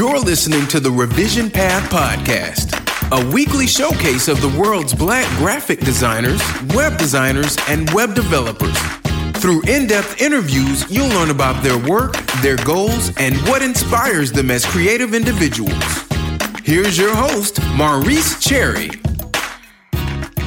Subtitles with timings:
[0.00, 2.72] You're listening to the Revision Path Podcast,
[3.12, 6.40] a weekly showcase of the world's black graphic designers,
[6.74, 8.78] web designers, and web developers.
[9.42, 14.50] Through in depth interviews, you'll learn about their work, their goals, and what inspires them
[14.50, 15.84] as creative individuals.
[16.64, 18.88] Here's your host, Maurice Cherry.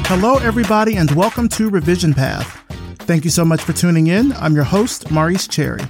[0.08, 2.60] Hello, everybody, and welcome to Revision Path.
[3.02, 4.34] Thank you so much for tuning in.
[4.34, 5.84] I'm your host, Maurice Cherry.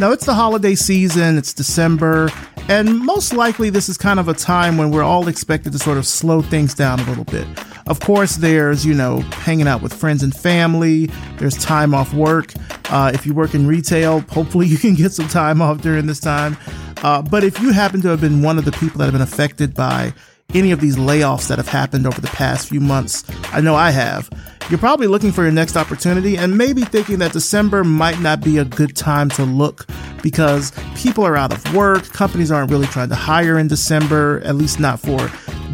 [0.00, 2.28] Now, it's the holiday season, it's December,
[2.68, 5.98] and most likely this is kind of a time when we're all expected to sort
[5.98, 7.46] of slow things down a little bit.
[7.86, 11.06] Of course, there's, you know, hanging out with friends and family,
[11.38, 12.52] there's time off work.
[12.90, 16.18] Uh, if you work in retail, hopefully you can get some time off during this
[16.18, 16.56] time.
[17.04, 19.22] Uh, but if you happen to have been one of the people that have been
[19.22, 20.12] affected by
[20.54, 23.92] any of these layoffs that have happened over the past few months, I know I
[23.92, 24.28] have
[24.70, 28.58] you're probably looking for your next opportunity and maybe thinking that December might not be
[28.58, 29.86] a good time to look
[30.22, 32.04] because people are out of work.
[32.12, 35.30] Companies aren't really trying to hire in December, at least not for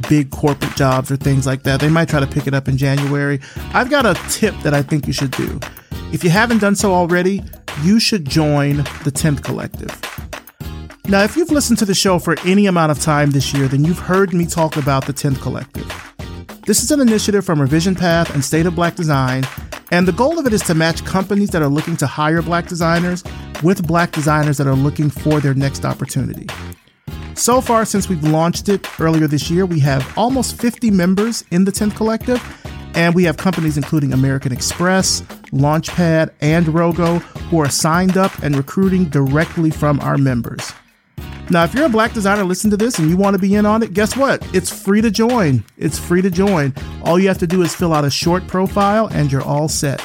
[0.08, 1.80] big corporate jobs or things like that.
[1.80, 3.40] They might try to pick it up in January.
[3.72, 5.60] I've got a tip that I think you should do.
[6.12, 7.44] If you haven't done so already,
[7.82, 9.96] you should join the 10th Collective.
[11.06, 13.84] Now, if you've listened to the show for any amount of time this year, then
[13.84, 16.09] you've heard me talk about the 10th Collective.
[16.66, 19.44] This is an initiative from Revision Path and State of Black Design,
[19.90, 22.66] and the goal of it is to match companies that are looking to hire black
[22.66, 23.24] designers
[23.62, 26.46] with black designers that are looking for their next opportunity.
[27.34, 31.64] So far, since we've launched it earlier this year, we have almost 50 members in
[31.64, 32.42] the 10th Collective,
[32.94, 35.22] and we have companies including American Express,
[35.52, 40.72] Launchpad, and Rogo who are signed up and recruiting directly from our members.
[41.50, 43.66] Now, if you're a black designer, listen to this and you want to be in
[43.66, 44.46] on it, guess what?
[44.54, 45.64] It's free to join.
[45.76, 46.72] It's free to join.
[47.02, 50.00] All you have to do is fill out a short profile and you're all set.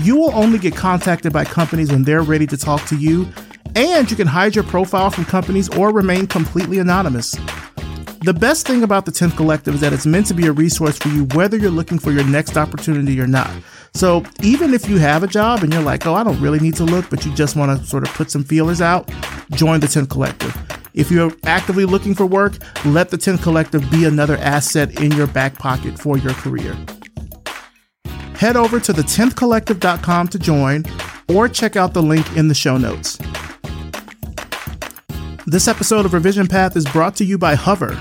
[0.00, 3.26] You will only get contacted by companies when they're ready to talk to you,
[3.74, 7.36] and you can hide your profile from companies or remain completely anonymous.
[8.22, 10.98] The best thing about the 10th Collective is that it's meant to be a resource
[10.98, 13.50] for you whether you're looking for your next opportunity or not.
[13.94, 16.74] So even if you have a job and you're like, oh, I don't really need
[16.76, 19.08] to look, but you just want to sort of put some feelers out,
[19.52, 20.65] join the 10th Collective.
[20.96, 22.54] If you're actively looking for work,
[22.86, 26.74] let the 10th Collective be another asset in your back pocket for your career.
[28.34, 30.84] Head over to the 10thcollective.com to join
[31.28, 33.18] or check out the link in the show notes.
[35.46, 38.00] This episode of Revision Path is brought to you by Hover.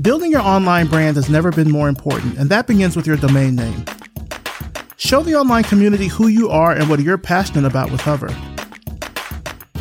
[0.00, 3.56] Building your online brand has never been more important, and that begins with your domain
[3.56, 3.84] name.
[4.98, 8.30] Show the online community who you are and what you're passionate about with Hover.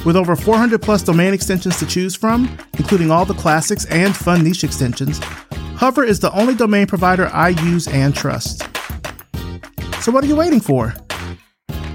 [0.06, 4.44] With over 400 plus domain extensions to choose from, including all the classics and fun
[4.44, 5.20] niche extensions,
[5.76, 8.64] Hover is the only domain provider I use and trust.
[10.02, 10.94] So what are you waiting for?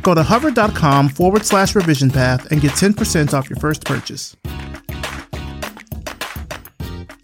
[0.02, 4.36] Go to hover.com forward slash revision path and get 10% off your first purchase.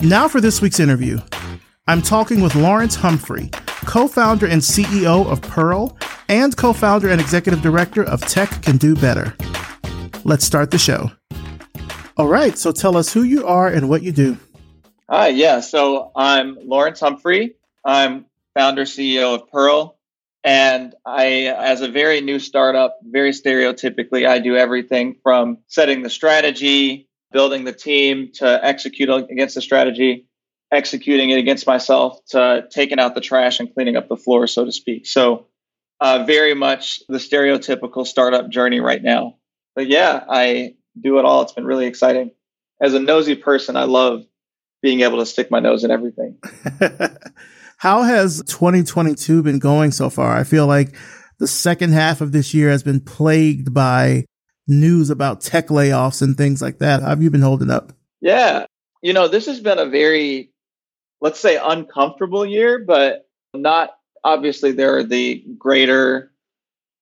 [0.00, 1.20] Now for this week's interview.
[1.86, 3.50] I'm talking with Lawrence Humphrey,
[3.84, 5.96] co founder and CEO of Pearl,
[6.28, 9.34] and co founder and executive director of Tech Can Do Better.
[10.24, 11.10] Let's start the show.
[12.16, 14.36] All right, so tell us who you are and what you do.
[15.08, 15.60] Hi, yeah.
[15.60, 17.56] So I'm Lawrence Humphrey.
[17.84, 19.98] I'm founder, CEO of Pearl.
[20.44, 26.10] And I, as a very new startup, very stereotypically, I do everything from setting the
[26.10, 30.26] strategy, building the team to execute against the strategy,
[30.70, 34.64] executing it against myself to taking out the trash and cleaning up the floor, so
[34.64, 35.06] to speak.
[35.06, 35.46] So,
[36.00, 39.36] uh, very much the stereotypical startup journey right now.
[39.74, 41.42] But yeah, I do it all.
[41.42, 42.32] It's been really exciting.
[42.80, 44.24] As a nosy person, I love
[44.82, 46.38] being able to stick my nose in everything.
[47.76, 50.36] How has 2022 been going so far?
[50.36, 50.94] I feel like
[51.38, 54.24] the second half of this year has been plagued by
[54.66, 57.02] news about tech layoffs and things like that.
[57.02, 57.92] How have you been holding up?
[58.20, 58.66] Yeah.
[59.02, 60.52] You know, this has been a very
[61.20, 63.90] let's say uncomfortable year, but not
[64.24, 66.32] obviously there are the greater,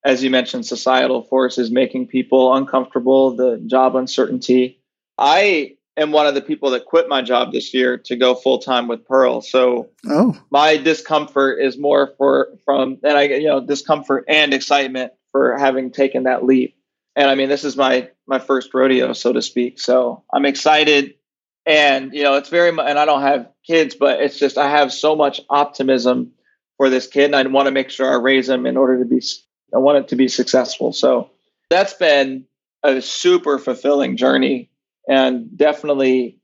[0.05, 4.81] as you mentioned, societal forces making people uncomfortable, the job uncertainty.
[5.17, 8.59] I am one of the people that quit my job this year to go full
[8.59, 9.41] time with Pearl.
[9.41, 10.41] So oh.
[10.51, 15.91] my discomfort is more for from and I you know discomfort and excitement for having
[15.91, 16.77] taken that leap.
[17.17, 19.81] And I mean this is my my first rodeo so to speak.
[19.81, 21.15] So I'm excited
[21.69, 24.69] and you know it's very much and i don't have kids but it's just i
[24.69, 26.33] have so much optimism
[26.79, 29.05] for this kid and i want to make sure i raise him in order to
[29.05, 29.21] be
[29.75, 31.31] i want it to be successful so
[31.71, 32.45] that's been
[32.83, 34.71] a super fulfilling journey
[35.09, 36.39] and definitely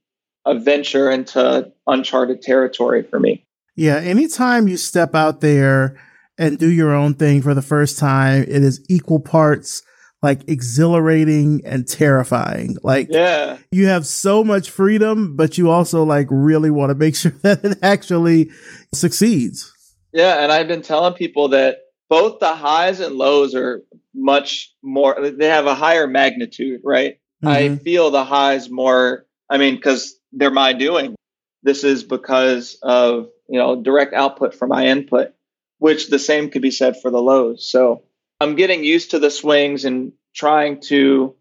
[0.45, 3.45] a venture into uncharted territory for me
[3.75, 5.99] yeah anytime you step out there
[6.37, 9.81] and do your own thing for the first time it is equal parts
[10.25, 12.77] like exhilarating and terrifying.
[12.81, 17.15] Like, yeah, you have so much freedom, but you also like really want to make
[17.15, 18.49] sure that it actually
[18.91, 19.71] succeeds.
[20.11, 21.77] Yeah, and I've been telling people that
[22.09, 27.19] both the highs and lows are much more they have a higher magnitude, right?
[27.43, 27.47] Mm-hmm.
[27.47, 31.15] I feel the highs more I mean cuz they're my doing.
[31.63, 35.33] This is because of, you know, direct output from my input,
[35.79, 37.67] which the same could be said for the lows.
[37.67, 38.03] So,
[38.39, 41.33] I'm getting used to the swings and trying to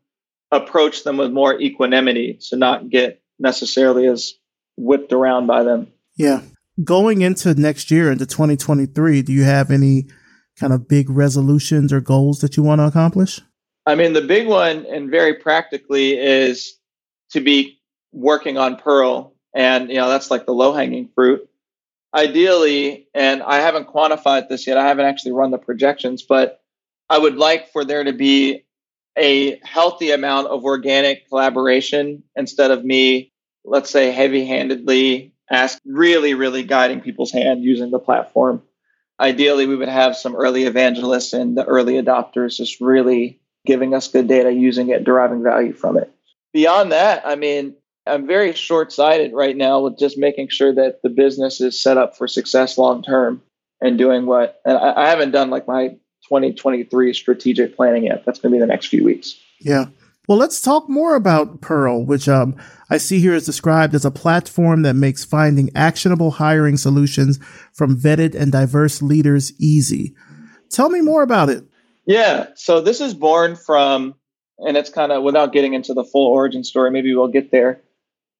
[0.51, 4.35] approach them with more equanimity to not get necessarily as
[4.77, 5.89] whipped around by them.
[6.17, 6.41] Yeah
[6.83, 10.07] going into next year into 2023 do you have any
[10.59, 13.41] kind of big resolutions or goals that you want to accomplish?
[13.87, 16.79] I mean the big one and very practically is
[17.31, 17.81] to be
[18.13, 19.35] working on pearl.
[19.55, 21.49] And you know that's like the low hanging fruit.
[22.15, 26.61] Ideally and i haven't quantified this yet i haven't actually run the projections but
[27.11, 28.65] i would like for there to be
[29.19, 33.33] a healthy amount of organic collaboration instead of me
[33.65, 38.63] let's say heavy handedly ask really, really guiding people's hand using the platform.
[39.21, 44.09] Ideally, we would have some early evangelists and the early adopters just really giving us
[44.09, 46.13] good data, using it, deriving value from it.
[46.53, 47.75] Beyond that, I mean,
[48.07, 51.97] I'm very short sighted right now with just making sure that the business is set
[51.97, 53.43] up for success long term
[53.81, 55.89] and doing what, and I, I haven't done like my
[56.29, 58.25] 2023 strategic planning yet.
[58.25, 59.39] That's going to be the next few weeks.
[59.61, 59.87] Yeah.
[60.27, 62.57] Well, let's talk more about Pearl, which um,
[62.89, 67.39] I see here is described as a platform that makes finding actionable hiring solutions
[67.75, 70.15] from vetted and diverse leaders easy.
[70.71, 71.65] Tell me more about it.
[72.07, 72.49] Yeah.
[72.55, 74.15] So this is born from,
[74.59, 77.83] and it's kind of without getting into the full origin story, maybe we'll get there.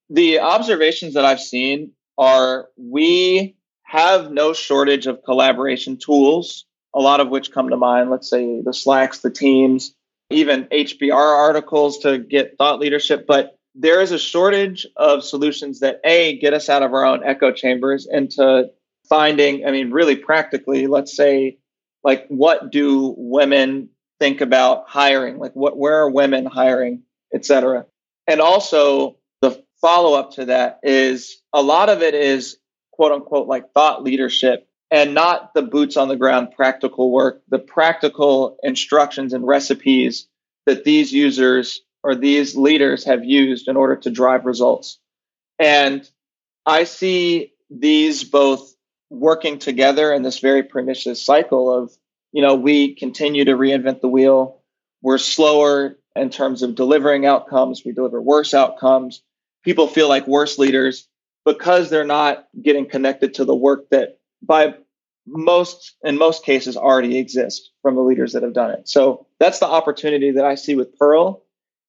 [0.09, 6.65] The observations that I've seen are we have no shortage of collaboration tools,
[6.95, 8.11] a lot of which come to mind.
[8.11, 9.95] Let's say the Slacks, the Teams,
[10.31, 13.27] even HBR articles to get thought leadership.
[13.27, 17.25] But there is a shortage of solutions that A, get us out of our own
[17.25, 18.71] echo chambers into
[19.09, 21.59] finding, I mean, really practically, let's say,
[22.03, 23.89] like what do women
[24.21, 25.39] think about hiring?
[25.39, 27.03] Like what where are women hiring,
[27.35, 27.87] et cetera?
[28.27, 32.59] And also the follow-up to that is a lot of it is
[32.93, 37.59] quote unquote like thought leadership and not the boots on the ground practical work, the
[37.59, 40.29] practical instructions and recipes
[40.67, 44.99] that these users or these leaders have used in order to drive results.
[45.59, 46.09] And
[46.67, 48.75] I see these both
[49.11, 51.93] working together in this very pernicious cycle of,
[52.33, 54.61] you know, we continue to reinvent the wheel.
[55.03, 57.83] We're slower in terms of delivering outcomes.
[57.85, 59.23] We deliver worse outcomes.
[59.65, 61.09] People feel like worse leaders
[61.45, 64.75] because they're not getting connected to the work that by
[65.27, 68.89] most in most cases already exist from the leaders that have done it.
[68.89, 71.43] So that's the opportunity that I see with Pearl.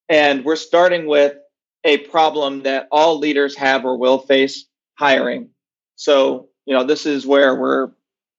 [0.08, 1.36] And we're starting with
[1.84, 4.66] a problem that all leaders have or will face
[4.98, 5.50] hiring.
[5.96, 7.92] So, you know, this is where we're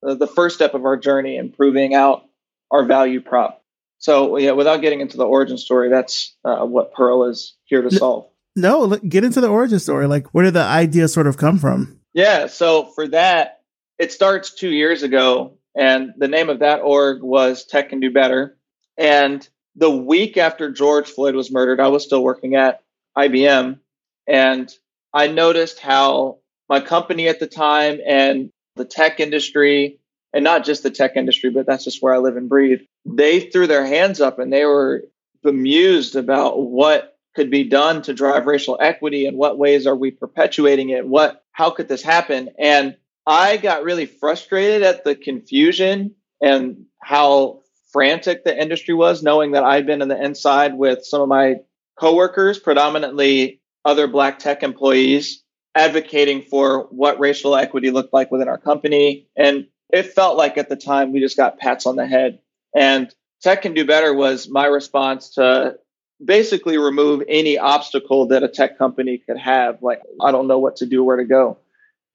[0.06, 2.24] uh, the first step of our journey in proving out
[2.70, 3.62] our value prop.
[3.98, 7.90] So, yeah, without getting into the origin story, that's uh, what Pearl is here to
[7.90, 8.28] solve.
[8.54, 10.06] No, get into the origin story.
[10.06, 12.00] Like, where did the idea sort of come from?
[12.14, 12.46] Yeah.
[12.46, 13.55] So, for that,
[13.98, 18.10] it starts two years ago, and the name of that org was Tech Can Do
[18.10, 18.56] Better.
[18.96, 22.82] And the week after George Floyd was murdered, I was still working at
[23.16, 23.78] IBM,
[24.26, 24.74] and
[25.12, 26.38] I noticed how
[26.68, 29.98] my company at the time and the tech industry,
[30.32, 33.40] and not just the tech industry, but that's just where I live and breathe, they
[33.40, 35.04] threw their hands up and they were
[35.42, 40.10] bemused about what could be done to drive racial equity and what ways are we
[40.10, 46.14] perpetuating it what how could this happen and I got really frustrated at the confusion
[46.40, 51.22] and how frantic the industry was, knowing that I'd been in the inside with some
[51.22, 51.56] of my
[51.98, 55.42] coworkers, predominantly other Black tech employees,
[55.74, 59.28] advocating for what racial equity looked like within our company.
[59.36, 62.40] And it felt like at the time we just got pats on the head.
[62.74, 65.76] And Tech Can Do Better was my response to
[66.24, 69.82] basically remove any obstacle that a tech company could have.
[69.82, 71.58] Like, I don't know what to do, where to go.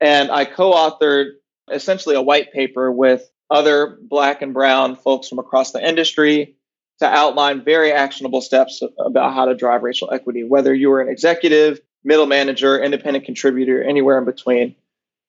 [0.01, 1.33] And I co authored
[1.71, 6.55] essentially a white paper with other black and brown folks from across the industry
[6.99, 11.09] to outline very actionable steps about how to drive racial equity, whether you were an
[11.09, 14.75] executive, middle manager, independent contributor, anywhere in between.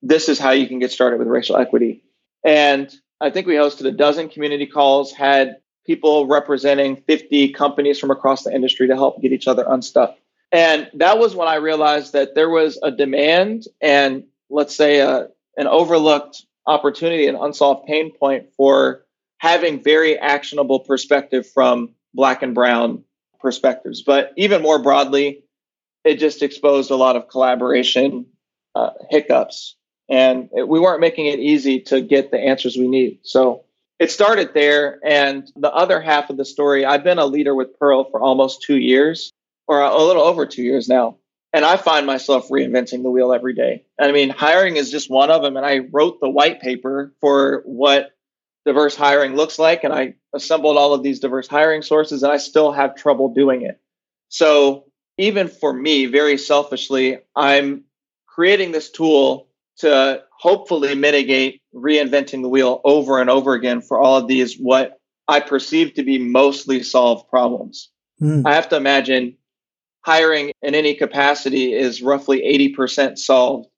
[0.02, 2.02] This is how you can get started with racial equity.
[2.44, 8.10] And I think we hosted a dozen community calls, had people representing 50 companies from
[8.10, 10.16] across the industry to help get each other unstuck.
[10.50, 15.08] And that was when I realized that there was a demand and let's say, a,
[15.08, 19.04] uh, an overlooked opportunity, an unsolved pain point for
[19.38, 23.04] having very actionable perspective from black and brown
[23.40, 24.02] perspectives.
[24.02, 25.44] But even more broadly,
[26.04, 28.26] it just exposed a lot of collaboration
[28.74, 29.76] uh, hiccups,
[30.08, 33.20] and it, we weren't making it easy to get the answers we need.
[33.22, 33.64] So
[33.98, 34.98] it started there.
[35.04, 38.62] And the other half of the story, I've been a leader with Pearl for almost
[38.62, 39.32] two years,
[39.68, 41.18] or a little over two years now.
[41.52, 43.84] And I find myself reinventing the wheel every day.
[44.00, 45.56] I mean, hiring is just one of them.
[45.56, 48.10] And I wrote the white paper for what
[48.64, 49.84] diverse hiring looks like.
[49.84, 53.62] And I assembled all of these diverse hiring sources, and I still have trouble doing
[53.62, 53.80] it.
[54.28, 54.86] So,
[55.18, 57.84] even for me, very selfishly, I'm
[58.26, 64.16] creating this tool to hopefully mitigate reinventing the wheel over and over again for all
[64.16, 67.90] of these, what I perceive to be mostly solved problems.
[68.20, 68.46] Mm.
[68.46, 69.36] I have to imagine
[70.04, 72.40] hiring in any capacity is roughly
[72.76, 73.68] 80% solved.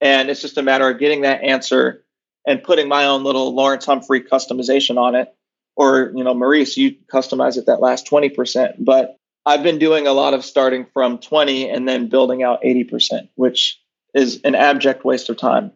[0.00, 2.04] And it's just a matter of getting that answer
[2.46, 5.28] and putting my own little Lawrence Humphrey customization on it.
[5.76, 8.76] Or, you know, Maurice, you customize it that last 20%.
[8.78, 13.28] But I've been doing a lot of starting from 20 and then building out 80%,
[13.34, 13.80] which
[14.14, 15.72] is an abject waste of time.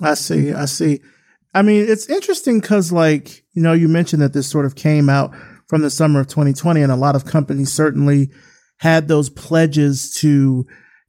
[0.00, 0.52] I see.
[0.52, 1.00] I see.
[1.52, 5.08] I mean, it's interesting because, like, you know, you mentioned that this sort of came
[5.08, 5.34] out
[5.68, 8.30] from the summer of 2020, and a lot of companies certainly
[8.78, 10.66] had those pledges to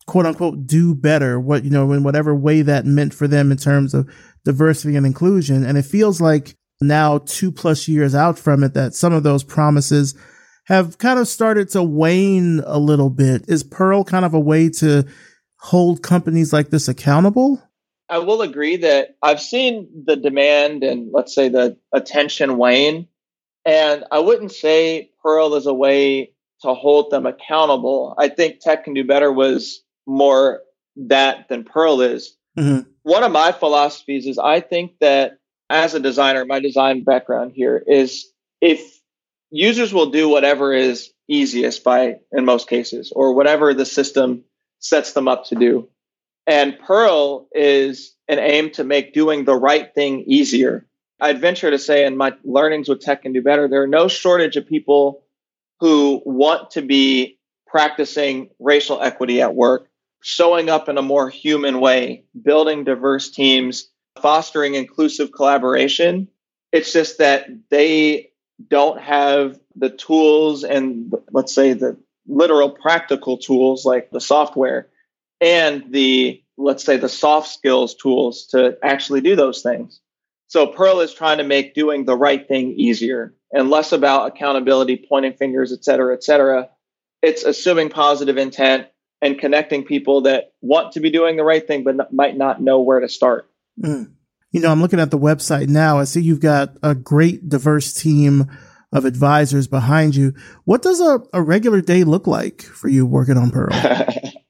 [0.07, 3.57] quote unquote do better, what, you know, in whatever way that meant for them in
[3.57, 4.09] terms of
[4.43, 5.65] diversity and inclusion.
[5.65, 9.43] And it feels like now, two plus years out from it, that some of those
[9.43, 10.15] promises
[10.65, 13.45] have kind of started to wane a little bit.
[13.47, 15.05] Is Pearl kind of a way to
[15.57, 17.61] hold companies like this accountable?
[18.09, 23.07] I will agree that I've seen the demand and let's say the attention wane.
[23.65, 26.33] And I wouldn't say Pearl is a way
[26.65, 28.15] to hold them accountable.
[28.17, 30.61] I think Tech Can Do Better was more
[30.97, 32.35] that than Pearl is.
[32.57, 32.89] Mm-hmm.
[33.03, 37.83] One of my philosophies is I think that as a designer, my design background here
[37.85, 38.31] is
[38.61, 38.99] if
[39.51, 44.43] users will do whatever is easiest by in most cases or whatever the system
[44.79, 45.89] sets them up to do.
[46.47, 50.87] And Pearl is an aim to make doing the right thing easier.
[51.19, 54.07] I'd venture to say in my learnings with Tech Can Do Better, there are no
[54.07, 55.23] shortage of people
[55.85, 57.37] who want to be
[57.67, 59.87] practicing racial equity at work,
[60.19, 66.27] showing up in a more human way, building diverse teams, fostering inclusive collaboration.
[66.71, 68.31] It's just that they
[68.67, 74.87] don't have the tools and let's say the literal practical tools like the software
[75.39, 79.99] and the let's say the soft skills tools to actually do those things.
[80.47, 85.03] So Pearl is trying to make doing the right thing easier and less about accountability,
[85.07, 86.69] pointing fingers, et cetera, et cetera.
[87.21, 88.87] It's assuming positive intent
[89.21, 92.81] and connecting people that want to be doing the right thing but might not know
[92.81, 93.49] where to start.
[93.81, 94.11] Mm.
[94.51, 95.99] You know, I'm looking at the website now.
[95.99, 98.51] I see you've got a great diverse team
[98.91, 100.33] of advisors behind you.
[100.65, 103.71] What does a, a regular day look like for you working on Pearl?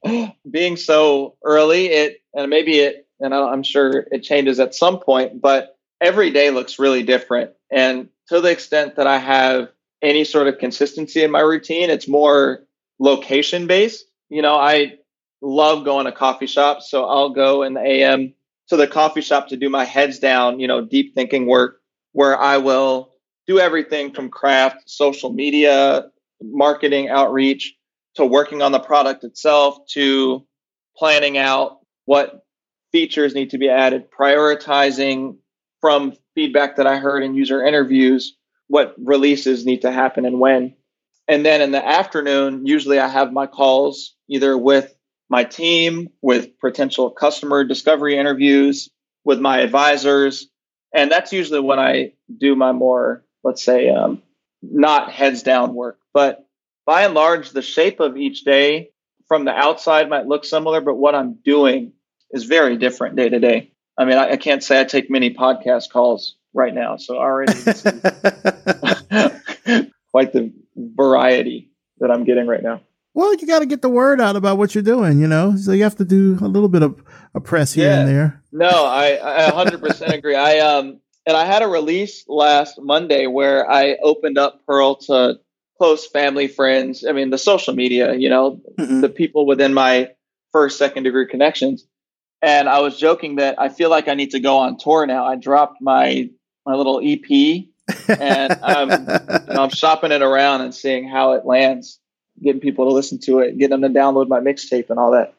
[0.50, 5.42] Being so early, it and maybe it, and I'm sure it changes at some point,
[5.42, 7.52] but every day looks really different.
[7.72, 9.70] And to the extent that I have
[10.02, 12.66] any sort of consistency in my routine, it's more
[13.00, 14.06] location based.
[14.30, 14.96] You know, I
[15.42, 18.34] love going to coffee shops, so I'll go in the AM
[18.70, 21.82] to the coffee shop to do my heads down, you know, deep thinking work
[22.14, 23.12] where I will
[23.48, 26.06] do everything from craft, social media,
[26.42, 27.76] marketing, outreach
[28.16, 30.46] to working on the product itself to
[30.98, 32.46] planning out what
[32.92, 35.38] features need to be added, prioritizing
[35.86, 40.74] from feedback that I heard in user interviews what releases need to happen and when.
[41.28, 44.92] And then in the afternoon, usually I have my calls either with
[45.30, 48.90] my team, with potential customer discovery interviews,
[49.24, 50.48] with my advisors.
[50.92, 54.24] And that's usually when I do my more, let's say, um,
[54.64, 56.00] not heads down work.
[56.16, 56.48] But
[56.88, 58.90] by and large, the shape of each day
[59.28, 61.94] from the outside might look similar, but what I'm doing
[62.32, 63.72] is very different day to day.
[63.98, 66.98] I mean, I, I can't say I take many podcast calls right now.
[66.98, 67.54] So already
[70.12, 72.82] quite the variety that I'm getting right now.
[73.14, 75.56] Well, you got to get the word out about what you're doing, you know.
[75.56, 77.02] So you have to do a little bit of
[77.34, 78.00] a press here yeah.
[78.00, 78.44] and there.
[78.52, 80.36] No, I, I 100% agree.
[80.36, 85.40] I um and I had a release last Monday where I opened up Pearl to
[85.78, 87.06] close family, friends.
[87.08, 89.02] I mean, the social media, you know, mm-hmm.
[89.02, 90.10] the people within my
[90.52, 91.86] first, second degree connections.
[92.42, 95.26] And I was joking that I feel like I need to go on tour now.
[95.26, 96.30] I dropped my
[96.66, 97.66] my little EP,
[98.08, 102.00] and I'm know, I'm shopping it around and seeing how it lands
[102.44, 105.34] getting people to listen to it, getting them to download my mixtape and all that.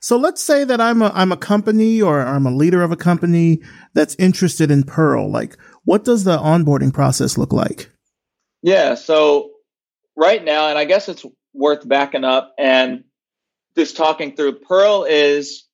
[0.00, 2.96] So let's say that I'm a I'm a company or I'm a leader of a
[2.96, 3.62] company
[3.94, 5.30] that's interested in Pearl.
[5.30, 7.90] Like, what does the onboarding process look like?
[8.62, 9.50] Yeah, so
[10.16, 13.04] right now, and I guess it's worth backing up and
[13.76, 14.60] just talking through.
[14.60, 15.64] Pearl is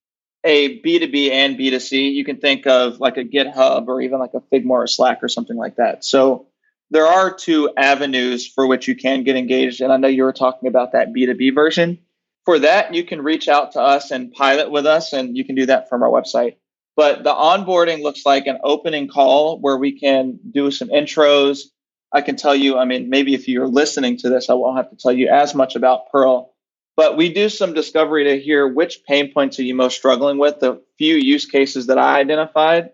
[0.45, 2.13] a B2B and B2C.
[2.13, 5.29] You can think of like a GitHub or even like a Figma or Slack or
[5.29, 6.05] something like that.
[6.05, 6.47] So
[6.91, 9.81] there are two avenues for which you can get engaged.
[9.81, 11.99] And I know you were talking about that B2B version.
[12.45, 15.55] For that, you can reach out to us and pilot with us, and you can
[15.55, 16.57] do that from our website.
[16.97, 21.65] But the onboarding looks like an opening call where we can do some intros.
[22.13, 24.91] I can tell you, I mean, maybe if you're listening to this, I won't have
[24.91, 26.53] to tell you as much about Pearl,
[26.97, 30.61] but we do some discovery to hear which pain points are you most struggling with.
[30.61, 32.91] The few use cases that I identified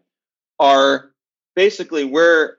[0.58, 1.10] are
[1.54, 2.56] basically we're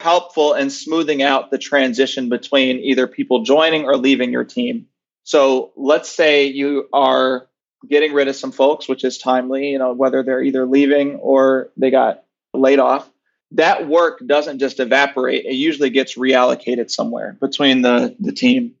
[0.00, 4.86] helpful in smoothing out the transition between either people joining or leaving your team.
[5.24, 7.48] So let's say you are
[7.88, 11.70] getting rid of some folks, which is timely, you know, whether they're either leaving or
[11.76, 13.10] they got laid off.
[13.52, 18.74] That work doesn't just evaporate, it usually gets reallocated somewhere between the, the team.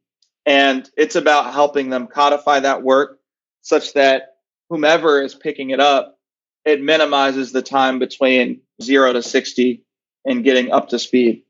[0.46, 3.18] And it's about helping them codify that work
[3.62, 4.36] such that
[4.68, 6.18] whomever is picking it up,
[6.64, 9.82] it minimizes the time between zero to 60
[10.24, 11.42] and getting up to speed.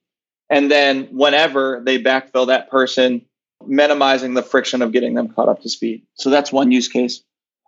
[0.51, 3.25] And then whenever they backfill that person,
[3.67, 6.07] minimizing the friction of getting them caught up to speed.
[6.15, 7.23] So that's one use case.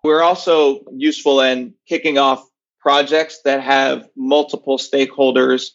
[0.04, 2.46] We're also useful in kicking off
[2.80, 5.70] projects that have multiple stakeholders,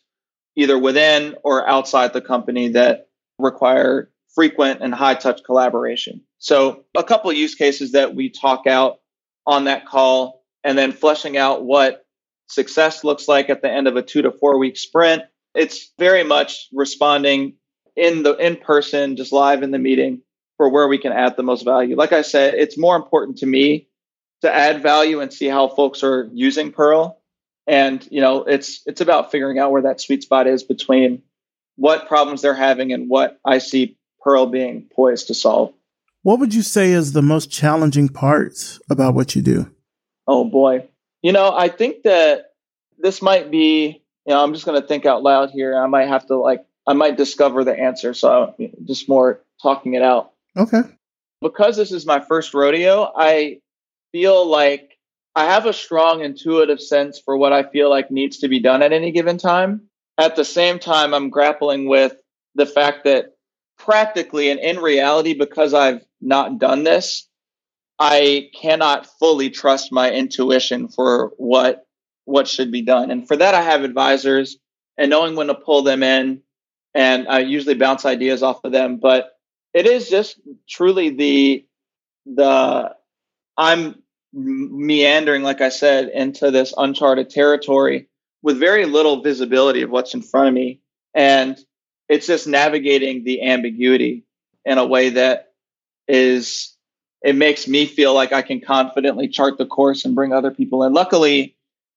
[0.55, 6.22] either within or outside the company, that require frequent and high touch collaboration.
[6.38, 9.00] So, a couple of use cases that we talk out
[9.46, 12.06] on that call, and then fleshing out what
[12.48, 15.24] success looks like at the end of a two to four week sprint.
[15.54, 17.56] It's very much responding
[17.96, 20.22] in the in person, just live in the meeting
[20.58, 21.96] for where we can add the most value.
[21.96, 23.88] Like I said, it's more important to me
[24.42, 27.20] to add value and see how folks are using Pearl.
[27.68, 31.22] And you know, it's it's about figuring out where that sweet spot is between
[31.76, 35.74] what problems they're having and what I see Pearl being poised to solve.
[36.24, 39.72] What would you say is the most challenging part about what you do?
[40.28, 40.88] Oh boy.
[41.22, 42.54] You know, I think that
[43.00, 45.76] this might be, you know, I'm just going to think out loud here.
[45.76, 48.13] I might have to like, I might discover the answer.
[48.13, 50.32] So I'm just more talking it out.
[50.58, 50.82] Okay.
[51.41, 53.62] Because this is my first rodeo, I
[54.12, 54.98] feel like
[55.36, 58.84] I have a strong intuitive sense for what I feel like needs to be done
[58.84, 59.84] at any given time.
[60.17, 62.15] At the same time, I'm grappling with
[62.54, 63.36] the fact that
[63.86, 67.28] practically and in reality, because I've not done this,
[68.00, 71.86] I cannot fully trust my intuition for what
[72.26, 73.12] what should be done.
[73.12, 74.58] And for that, I have advisors
[74.98, 76.41] and knowing when to pull them in.
[76.96, 78.98] And I usually bounce ideas off of them.
[78.98, 79.32] But
[79.74, 80.39] it is just
[80.70, 81.65] truly the
[82.26, 82.96] the
[83.58, 88.10] I'm meandering, like I said, into this uncharted territory
[88.44, 90.82] with very little visibility of what's in front of me.
[91.15, 91.58] And
[92.12, 94.26] it's just navigating the ambiguity
[94.65, 95.54] in a way that
[96.10, 96.76] is
[97.24, 100.84] it makes me feel like I can confidently chart the course and bring other people
[100.84, 100.91] in.
[100.91, 101.56] Luckily,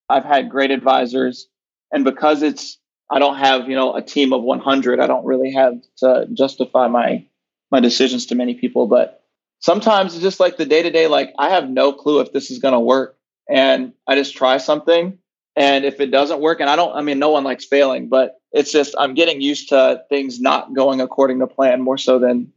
[0.08, 1.48] I've had great advisors,
[1.90, 2.78] and because it's
[3.10, 6.86] I don't have you know a team of 100, I don't really have to justify
[6.86, 7.26] my
[7.72, 8.86] my decisions to many people.
[8.86, 9.20] But
[9.58, 11.08] sometimes it's just like the day to day.
[11.08, 13.16] Like I have no clue if this is going to work,
[13.50, 15.18] and I just try something,
[15.56, 18.40] and if it doesn't work, and I don't, I mean, no one likes failing, but
[18.52, 22.52] it's just I'm getting used to things not going according to plan more so than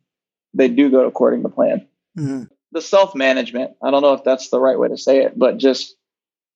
[0.53, 1.87] they do go according to plan.
[2.17, 3.71] Mm-hmm the self management.
[3.81, 5.95] I don't know if that's the right way to say it, but just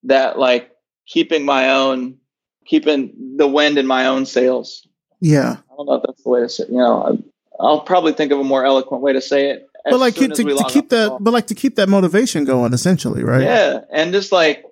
[0.04, 0.70] that like
[1.06, 2.18] keeping my own,
[2.66, 4.86] keeping the wind in my own sails.
[5.20, 5.56] Yeah.
[5.70, 6.70] I don't know if that's the way to say it.
[6.70, 7.22] You know,
[7.60, 9.68] I'll probably think of a more eloquent way to say it.
[9.84, 13.42] But like to, to keep that, but like to keep that motivation going, essentially, right?
[13.42, 14.64] Yeah, and just like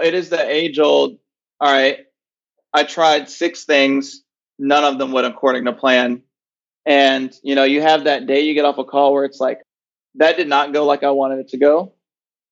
[0.00, 1.18] it is the age old.
[1.60, 2.06] All right,
[2.72, 4.22] I tried six things,
[4.58, 6.22] none of them went according to plan,
[6.84, 9.60] and you know, you have that day you get off a call where it's like,
[10.16, 11.94] that did not go like I wanted it to go.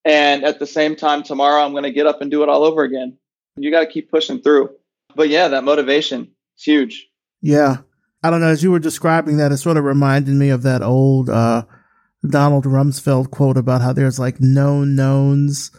[0.05, 2.63] And at the same time, tomorrow I'm going to get up and do it all
[2.63, 3.17] over again.
[3.57, 4.71] You got to keep pushing through.
[5.17, 7.09] But yeah, that motivation is huge.
[7.41, 7.79] Yeah.
[8.23, 8.49] I don't know.
[8.49, 11.65] As you were describing that, it sort of reminded me of that old uh,
[12.29, 15.71] Donald Rumsfeld quote about how there's like known knowns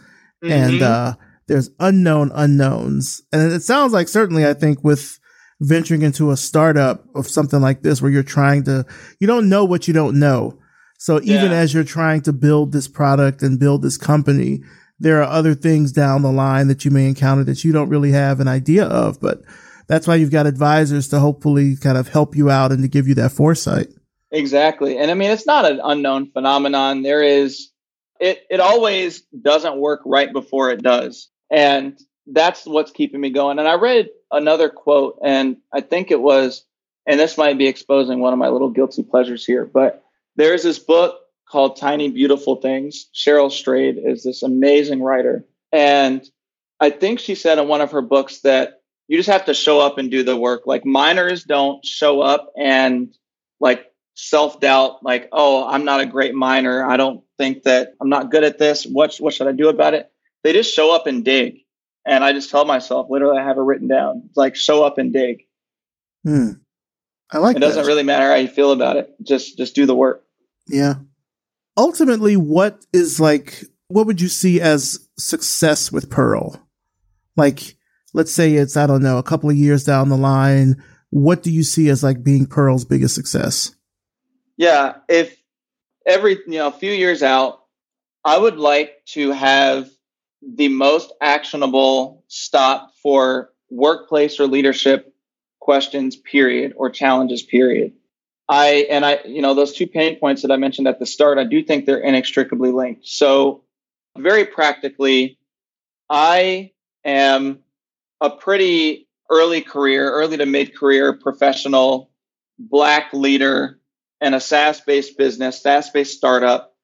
[0.42, 0.52] mm-hmm.
[0.52, 1.14] and uh,
[1.48, 3.22] there's unknown unknowns.
[3.32, 5.18] And it sounds like certainly, I think, with
[5.60, 8.84] venturing into a startup of something like this, where you're trying to,
[9.20, 10.58] you don't know what you don't know.
[10.98, 11.58] So even yeah.
[11.58, 14.60] as you're trying to build this product and build this company,
[14.98, 18.12] there are other things down the line that you may encounter that you don't really
[18.12, 19.20] have an idea of.
[19.20, 19.42] But
[19.88, 23.06] that's why you've got advisors to hopefully kind of help you out and to give
[23.06, 23.88] you that foresight.
[24.32, 24.98] Exactly.
[24.98, 27.02] And I mean, it's not an unknown phenomenon.
[27.02, 27.70] There is,
[28.18, 31.28] it, it always doesn't work right before it does.
[31.50, 33.58] And that's what's keeping me going.
[33.58, 36.64] And I read another quote, and I think it was
[37.06, 40.04] and this might be exposing one of my little guilty pleasures here, but
[40.34, 43.06] there's this book called Tiny Beautiful Things.
[43.14, 45.46] Cheryl Strayed is this amazing writer.
[45.72, 46.28] And
[46.80, 49.78] I think she said in one of her books that you just have to show
[49.78, 50.62] up and do the work.
[50.66, 53.14] Like miners don't show up and
[53.60, 56.84] like self doubt, like, oh, I'm not a great miner.
[56.84, 58.84] I don't think that I'm not good at this.
[58.84, 60.10] What, what should I do about it?
[60.46, 61.62] They just show up and dig.
[62.06, 64.22] And I just tell myself, literally, I have it written down.
[64.28, 65.42] It's like, show up and dig.
[66.22, 66.50] Hmm.
[67.32, 67.58] I like it.
[67.58, 69.12] Doesn't really matter how you feel about it.
[69.24, 70.24] Just, just do the work.
[70.68, 70.94] Yeah.
[71.76, 76.64] Ultimately, what is like, what would you see as success with Pearl?
[77.36, 77.74] Like,
[78.14, 80.80] let's say it's, I don't know, a couple of years down the line.
[81.10, 83.74] What do you see as like being Pearl's biggest success?
[84.56, 84.98] Yeah.
[85.08, 85.36] If
[86.06, 87.64] every, you know, a few years out,
[88.24, 89.90] I would like to have
[90.42, 95.12] the most actionable stop for workplace or leadership
[95.60, 97.92] questions, period, or challenges, period.
[98.48, 101.38] I and I, you know, those two pain points that I mentioned at the start,
[101.38, 103.06] I do think they're inextricably linked.
[103.06, 103.64] So,
[104.16, 105.38] very practically,
[106.08, 106.70] I
[107.04, 107.58] am
[108.20, 112.10] a pretty early career, early to mid career professional,
[112.58, 113.80] black leader
[114.20, 116.75] in a SaaS based business, SaaS based startup.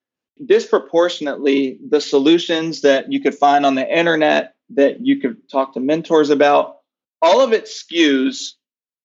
[0.45, 5.81] Disproportionately, the solutions that you could find on the internet that you could talk to
[5.81, 6.79] mentors about,
[7.21, 8.53] all of it skews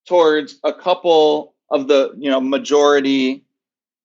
[0.07, 3.43] towards a couple of the you know majority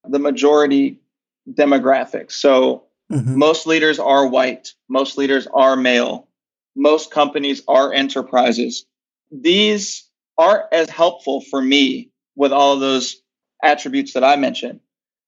[0.05, 1.01] the majority
[1.49, 2.33] demographics.
[2.33, 3.39] So mm-hmm.
[3.39, 6.29] most leaders are white most leaders are male
[6.75, 8.87] most companies are enterprises.
[9.31, 13.21] These aren't as helpful for me with all of those
[13.63, 14.81] attributes that i mentioned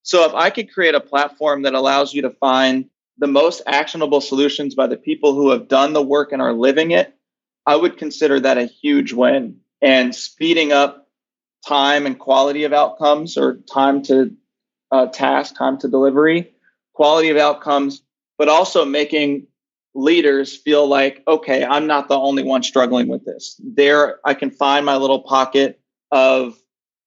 [0.05, 2.89] so if i could create a platform that allows you to find
[3.19, 6.93] the most actionable solutions by the people who have done the work and are living
[6.93, 7.13] it
[7.67, 11.05] i would consider that a huge win and speeding up
[11.67, 14.37] time and quality of outcomes or time to
[14.91, 16.53] uh, task, time to delivery,
[16.93, 18.03] quality of outcomes,
[18.39, 19.47] but also making
[19.95, 23.61] leaders feel like, okay, I'm not the only one struggling with this.
[23.63, 26.57] There, I can find my little pocket of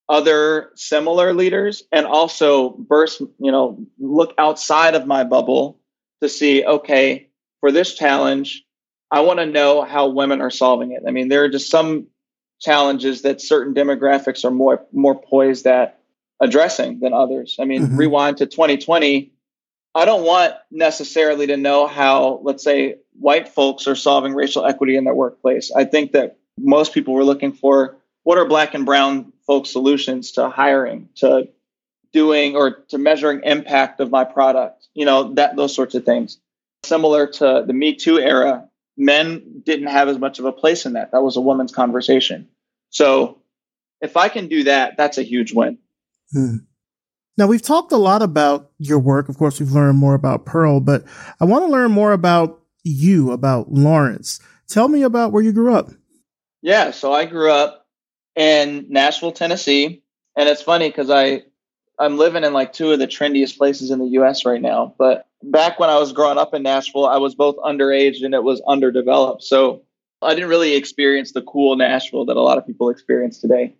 [0.09, 5.79] other similar leaders and also burst, you know, look outside of my bubble
[6.21, 8.63] to see, okay, for this challenge,
[9.11, 11.03] I want to know how women are solving it.
[11.07, 12.07] I mean, there are just some
[12.59, 15.99] challenges that certain demographics are more more poised at
[16.39, 17.57] addressing than others.
[17.59, 17.97] I mean, mm-hmm.
[17.97, 19.31] rewind to 2020,
[19.95, 24.95] I don't want necessarily to know how, let's say, white folks are solving racial equity
[24.95, 25.71] in their workplace.
[25.75, 30.33] I think that most people were looking for what are black and brown folks solutions
[30.33, 31.47] to hiring, to
[32.13, 36.37] doing or to measuring impact of my product, you know, that those sorts of things.
[36.83, 40.93] Similar to the Me Too era, men didn't have as much of a place in
[40.93, 41.11] that.
[41.11, 42.47] That was a woman's conversation.
[42.89, 43.41] So
[44.01, 45.79] if I can do that, that's a huge win.
[46.31, 46.57] Hmm.
[47.37, 49.29] Now, we've talked a lot about your work.
[49.29, 51.03] Of course, we've learned more about Pearl, but
[51.39, 54.39] I want to learn more about you, about Lawrence.
[54.67, 55.91] Tell me about where you grew up.
[56.63, 57.76] Yeah, so I grew up
[58.37, 60.03] in Nashville, Tennessee.
[60.37, 61.43] And it's funny because I
[61.99, 64.93] I'm living in like two of the trendiest places in the US right now.
[64.97, 68.43] But back when I was growing up in Nashville, I was both underage and it
[68.43, 69.43] was underdeveloped.
[69.43, 69.81] So
[70.21, 73.73] I didn't really experience the cool Nashville that a lot of people experience today.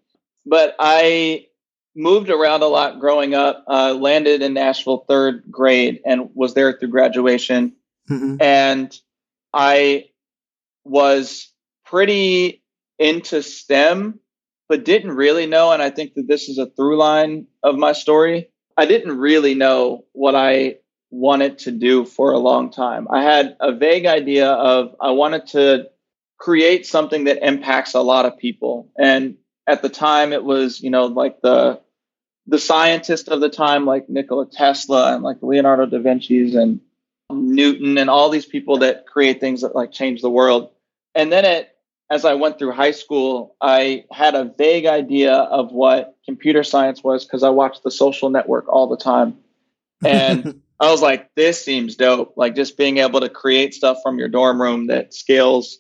[0.46, 1.48] But I
[1.96, 6.74] moved around a lot growing up, uh, landed in Nashville third grade and was there
[6.74, 7.74] through graduation.
[8.10, 8.42] Mm-hmm.
[8.42, 9.00] And
[9.54, 10.10] I
[10.84, 11.52] was
[11.86, 12.64] pretty
[12.98, 14.20] into STEM
[14.70, 15.72] but didn't really know.
[15.72, 18.50] And I think that this is a through line of my story.
[18.76, 20.78] I didn't really know what I
[21.10, 23.08] wanted to do for a long time.
[23.10, 25.90] I had a vague idea of I wanted to
[26.38, 28.92] create something that impacts a lot of people.
[28.98, 31.82] And at the time it was, you know, like the
[32.50, 36.80] the scientists of the time like Nikola Tesla and like Leonardo da Vinci's and
[37.30, 40.72] Newton and all these people that create things that like change the world.
[41.14, 41.70] And then it
[42.10, 47.04] as I went through high school, I had a vague idea of what computer science
[47.04, 49.38] was because I watched the social network all the time.
[50.06, 52.34] And I was like, this seems dope.
[52.38, 55.80] Like just being able to create stuff from your dorm room that scales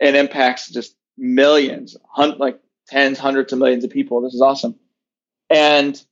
[0.00, 4.20] and impacts just millions, hun- like tens, hundreds of millions of people.
[4.22, 4.74] This is awesome.
[5.50, 6.02] And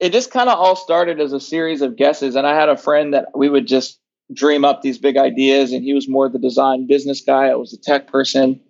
[0.00, 2.34] it just kind of all started as a series of guesses.
[2.34, 3.98] And I had a friend that we would just
[4.32, 7.48] dream up these big ideas, and he was more the design business guy.
[7.48, 8.60] I was a tech person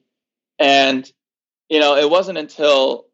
[0.58, 1.10] and,
[1.68, 3.06] you know, it wasn't until,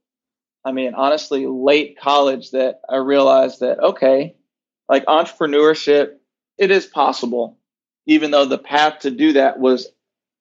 [0.64, 4.37] I mean, honestly, late college that I realized that, okay,
[4.88, 6.12] like entrepreneurship,
[6.59, 7.59] it is possible,
[8.07, 9.88] even though the path to do that was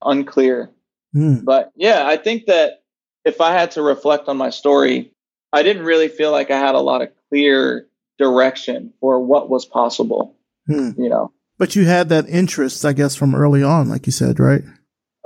[0.02, 0.72] unclear.
[1.16, 1.46] Mm.
[1.46, 2.84] But yeah, I think that
[3.26, 5.14] if I had to reflect on my story,
[5.54, 9.66] I didn't really feel like I had a lot of clear direction for what was
[9.66, 10.36] possible.
[10.66, 10.92] Hmm.
[10.98, 11.32] You know.
[11.58, 14.64] But you had that interest, I guess, from early on, like you said, right?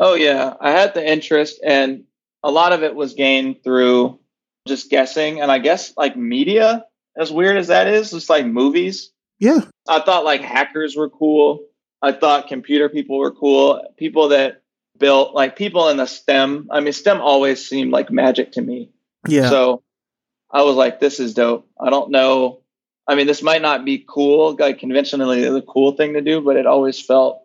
[0.03, 2.05] Oh yeah, I had the interest, and
[2.43, 4.19] a lot of it was gained through
[4.67, 6.85] just guessing, and I guess like media.
[7.15, 9.11] As weird as that is, it's like movies.
[9.37, 11.67] Yeah, I thought like hackers were cool.
[12.01, 13.79] I thought computer people were cool.
[13.95, 14.63] People that
[14.97, 16.69] built like people in the STEM.
[16.71, 18.89] I mean, STEM always seemed like magic to me.
[19.27, 19.49] Yeah.
[19.49, 19.83] So
[20.49, 21.69] I was like, this is dope.
[21.79, 22.61] I don't know.
[23.07, 26.55] I mean, this might not be cool, like conventionally the cool thing to do, but
[26.55, 27.43] it always felt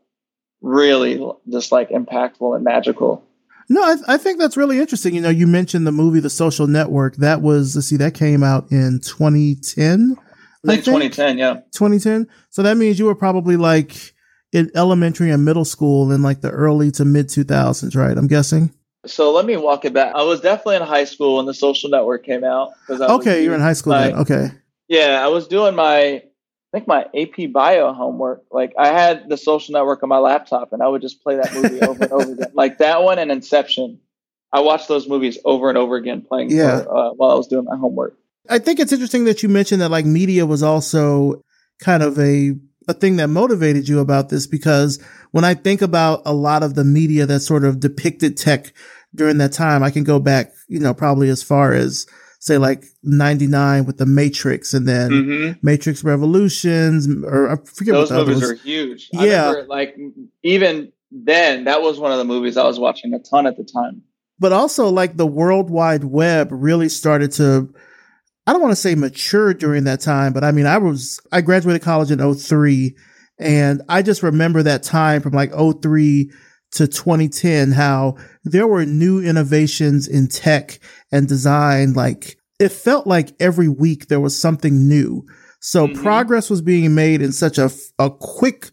[0.61, 3.25] really just like impactful and magical.
[3.69, 5.14] No, I, I, think that's really interesting.
[5.14, 7.16] You know, you mentioned the movie The Social Network.
[7.16, 10.16] That was, let's see, that came out in 2010.
[10.16, 10.19] I think,
[10.64, 11.55] I think 2010, yeah.
[11.73, 12.29] 2010.
[12.51, 14.14] So that means you were probably like
[14.53, 18.16] in elementary and middle school in like the early to mid 2000s, right?
[18.16, 18.73] I'm guessing.
[19.05, 20.14] So let me walk it back.
[20.14, 22.71] I was definitely in high school when The Social Network came out.
[22.88, 24.14] Okay, you're in high school my, then.
[24.16, 24.51] Okay.
[24.88, 26.23] Yeah, I was doing my
[26.72, 28.44] I think my AP Bio homework.
[28.50, 31.55] Like I had the Social Network on my laptop, and I would just play that
[31.55, 32.52] movie over and over again.
[32.55, 34.00] Like that one and Inception.
[34.52, 36.83] I watched those movies over and over again, playing yeah.
[36.83, 38.16] For, uh, while I was doing my homework.
[38.48, 41.42] I think it's interesting that you mentioned that like media was also
[41.81, 42.55] kind of a
[42.88, 45.02] a thing that motivated you about this because
[45.33, 48.72] when I think about a lot of the media that sort of depicted tech
[49.14, 52.07] during that time, I can go back, you know, probably as far as
[52.40, 55.66] say like 99 with the Matrix and then mm-hmm.
[55.66, 59.09] Matrix Revolutions or I forget those what movies are huge.
[59.12, 59.51] Yeah.
[59.51, 59.96] Remember, like
[60.42, 63.64] even then that was one of the movies I was watching a ton at the
[63.64, 64.03] time.
[64.38, 67.72] But also like the World Wide Web really started to
[68.46, 71.40] I don't want to say mature during that time, but I mean I was I
[71.40, 72.94] graduated college in 03
[73.38, 76.31] and I just remember that time from like 03
[76.72, 80.79] to 2010 how there were new innovations in tech
[81.12, 85.25] and design like it felt like every week there was something new
[85.61, 86.03] so mm-hmm.
[86.03, 88.71] progress was being made in such a, a quick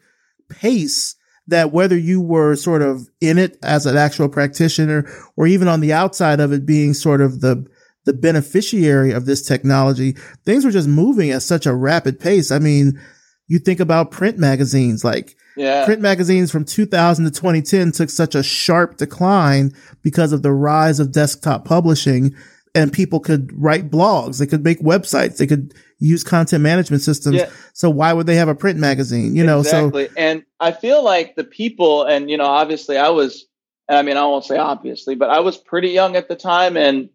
[0.50, 1.16] pace
[1.48, 5.82] that whether you were sort of in it as an actual practitioner or even on
[5.82, 7.66] the outside of it being sort of the
[8.06, 10.14] the beneficiary of this technology
[10.46, 13.00] things were just moving at such a rapid pace i mean
[13.48, 15.86] you think about print magazines like yeah.
[15.86, 21.00] Print magazines from 2000 to 2010 took such a sharp decline because of the rise
[21.00, 22.36] of desktop publishing
[22.76, 24.40] and people could write blogs.
[24.40, 25.38] They could make websites.
[25.38, 27.38] They could use content management systems.
[27.38, 27.50] Yeah.
[27.74, 29.36] So why would they have a print magazine?
[29.36, 30.08] You know, exactly.
[30.08, 30.14] so.
[30.18, 33.46] And I feel like the people, and, you know, obviously I was,
[33.88, 36.78] I mean, I won't say obviously, but I was pretty young at the time.
[36.78, 37.10] And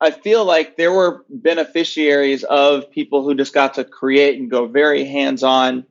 [0.00, 4.66] I feel like there were beneficiaries of people who just got to create and go
[4.66, 5.86] very hands on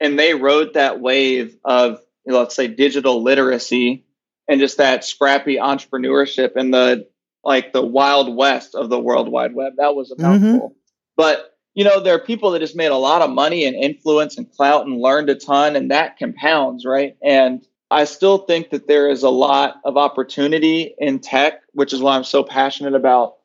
[0.00, 4.04] and they rode that wave of you know, let's say digital literacy
[4.48, 7.08] and just that scrappy entrepreneurship and the
[7.44, 9.74] like the wild west of the world wide web.
[9.76, 10.48] That was a mouthful.
[10.48, 10.74] Mm-hmm.
[11.16, 14.36] but you know there are people that just made a lot of money and influence
[14.38, 17.16] and clout and learned a ton and that compounds right?
[17.22, 22.00] And i still think that there is a lot of opportunity in tech which is
[22.00, 23.36] why i'm so passionate about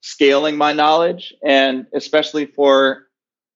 [0.00, 3.06] scaling my knowledge and especially for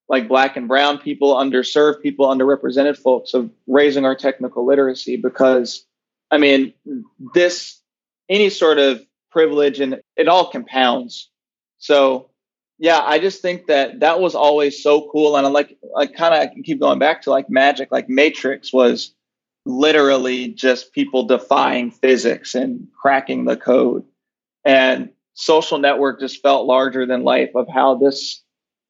[0.09, 5.85] like black and brown people, underserved people, underrepresented folks of raising our technical literacy because
[6.31, 6.75] I mean,
[7.35, 7.81] this
[8.29, 11.31] any sort of privilege and it all compounds.
[11.79, 12.31] So
[12.79, 15.37] yeah, I just think that that was always so cool.
[15.37, 19.14] And I like, I kind of keep going back to like magic, like Matrix was
[19.66, 24.05] literally just people defying physics and cracking the code.
[24.64, 28.42] And social network just felt larger than life of how this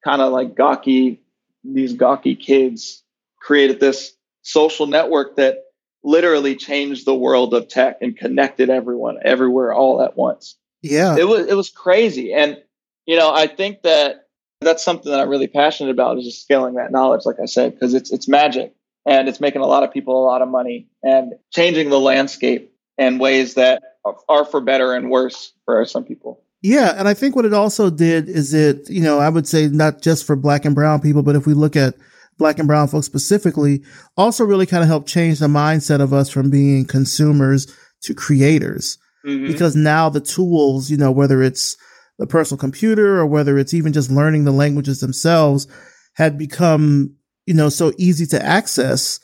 [0.04, 1.20] kind of like gawky,
[1.64, 3.02] these gawky kids
[3.40, 5.64] created this social network that
[6.04, 10.56] literally changed the world of tech and connected everyone everywhere all at once.
[10.82, 11.16] Yeah.
[11.16, 12.32] It was it was crazy.
[12.32, 12.58] And
[13.06, 14.26] you know, I think that
[14.60, 17.74] that's something that I'm really passionate about is just scaling that knowledge, like I said,
[17.74, 18.74] because it's it's magic
[19.06, 22.72] and it's making a lot of people a lot of money and changing the landscape
[22.96, 23.82] in ways that
[24.28, 26.42] are for better and worse for some people.
[26.60, 29.68] Yeah, and I think what it also did is it, you know, I would say
[29.68, 31.94] not just for black and brown people, but if we look at
[32.36, 33.82] black and brown folks specifically,
[34.16, 37.66] also really kind of helped change the mindset of us from being consumers
[38.02, 38.98] to creators.
[39.26, 39.46] Mm-hmm.
[39.46, 41.76] Because now the tools, you know, whether it's
[42.18, 45.68] the personal computer or whether it's even just learning the languages themselves
[46.14, 47.14] had become,
[47.46, 49.20] you know, so easy to access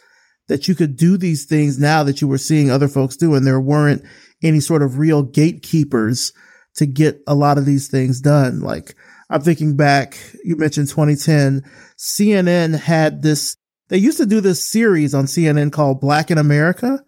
[0.48, 3.34] that you could do these things now that you were seeing other folks do.
[3.34, 4.02] And there weren't
[4.42, 6.32] any sort of real gatekeepers
[6.76, 8.60] to get a lot of these things done.
[8.60, 8.94] Like
[9.30, 11.62] I'm thinking back, you mentioned 2010,
[11.98, 13.56] CNN had this,
[13.88, 17.04] they used to do this series on CNN called Black in America.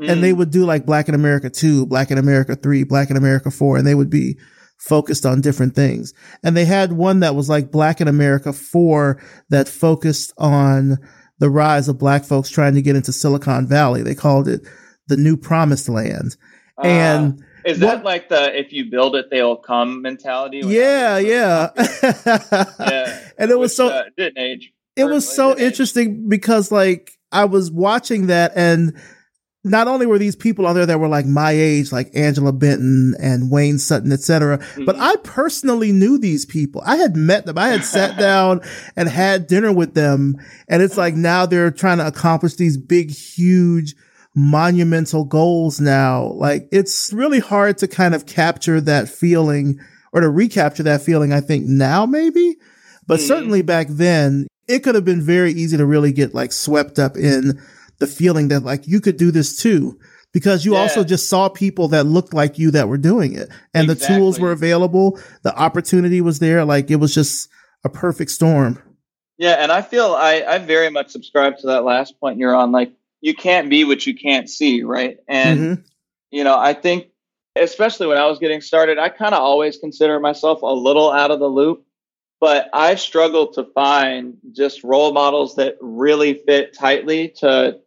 [0.00, 0.10] Mm.
[0.10, 0.38] And they mm.
[0.38, 3.78] would do like Black in America 2, Black in America 3, Black in America 4,
[3.78, 4.38] and they would be
[4.78, 6.12] focused on different things.
[6.42, 10.98] And they had one that was like Black in America 4 that focused on
[11.38, 14.02] the rise of black folks trying to get into Silicon Valley.
[14.02, 14.62] They called it
[15.08, 16.36] the new promised land.
[16.78, 20.62] Uh, and is that what, like the if you build it they'll come mentality?
[20.64, 21.70] Yeah, yeah.
[22.80, 23.20] yeah.
[23.38, 24.72] And it was Which, so uh, didn't age.
[24.96, 26.28] It was so interesting age.
[26.28, 28.96] because like I was watching that and
[29.64, 33.14] not only were these people on there that were like my age, like Angela Benton
[33.18, 34.84] and Wayne Sutton, etc., mm-hmm.
[34.84, 36.82] but I personally knew these people.
[36.84, 37.56] I had met them.
[37.56, 38.60] I had sat down
[38.94, 40.36] and had dinner with them.
[40.68, 43.94] And it's like now they're trying to accomplish these big, huge,
[44.34, 46.24] monumental goals now.
[46.32, 49.78] Like it's really hard to kind of capture that feeling
[50.12, 52.56] or to recapture that feeling, I think now maybe,
[53.06, 53.26] but mm-hmm.
[53.26, 57.16] certainly back then it could have been very easy to really get like swept up
[57.16, 57.60] in
[57.98, 59.98] the feeling that like you could do this too
[60.32, 60.80] because you yeah.
[60.80, 63.94] also just saw people that looked like you that were doing it and exactly.
[64.16, 67.48] the tools were available the opportunity was there like it was just
[67.84, 68.82] a perfect storm
[69.38, 72.72] yeah and i feel i i very much subscribe to that last point you're on
[72.72, 72.92] like
[73.24, 75.82] you can't be what you can't see right and mm-hmm.
[76.30, 77.08] you know i think
[77.56, 81.30] especially when i was getting started i kind of always consider myself a little out
[81.30, 81.84] of the loop
[82.40, 87.78] but i struggle to find just role models that really fit tightly to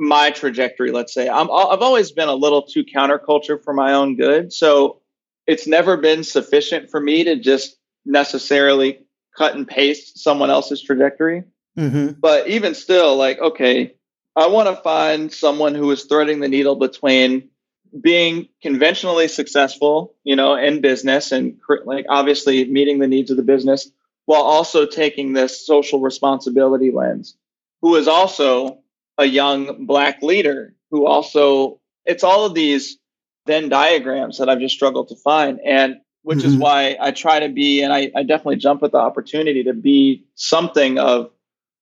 [0.00, 1.28] my trajectory, let's say.
[1.28, 4.52] I'm, I've always been a little too counterculture for my own good.
[4.52, 5.02] So
[5.46, 7.76] it's never been sufficient for me to just
[8.06, 9.00] necessarily
[9.36, 11.44] cut and paste someone else's trajectory.
[11.78, 12.18] Mm-hmm.
[12.18, 13.94] But even still, like, okay,
[14.40, 17.50] I want to find someone who is threading the needle between
[17.98, 23.42] being conventionally successful, you know, in business and like obviously meeting the needs of the
[23.42, 23.90] business
[24.24, 27.36] while also taking this social responsibility lens,
[27.82, 28.78] who is also
[29.18, 32.98] a young black leader who also it's all of these
[33.46, 35.60] Venn diagrams that I've just struggled to find.
[35.64, 36.48] And which mm-hmm.
[36.48, 39.74] is why I try to be, and I, I definitely jump at the opportunity to
[39.74, 41.30] be something of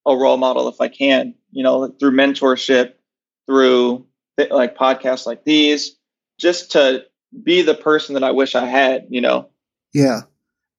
[0.06, 2.94] a role model if I can, you know, through mentorship,
[3.46, 4.06] through
[4.50, 5.96] like podcasts like these,
[6.38, 7.04] just to
[7.42, 9.50] be the person that I wish I had, you know?
[9.92, 10.22] Yeah.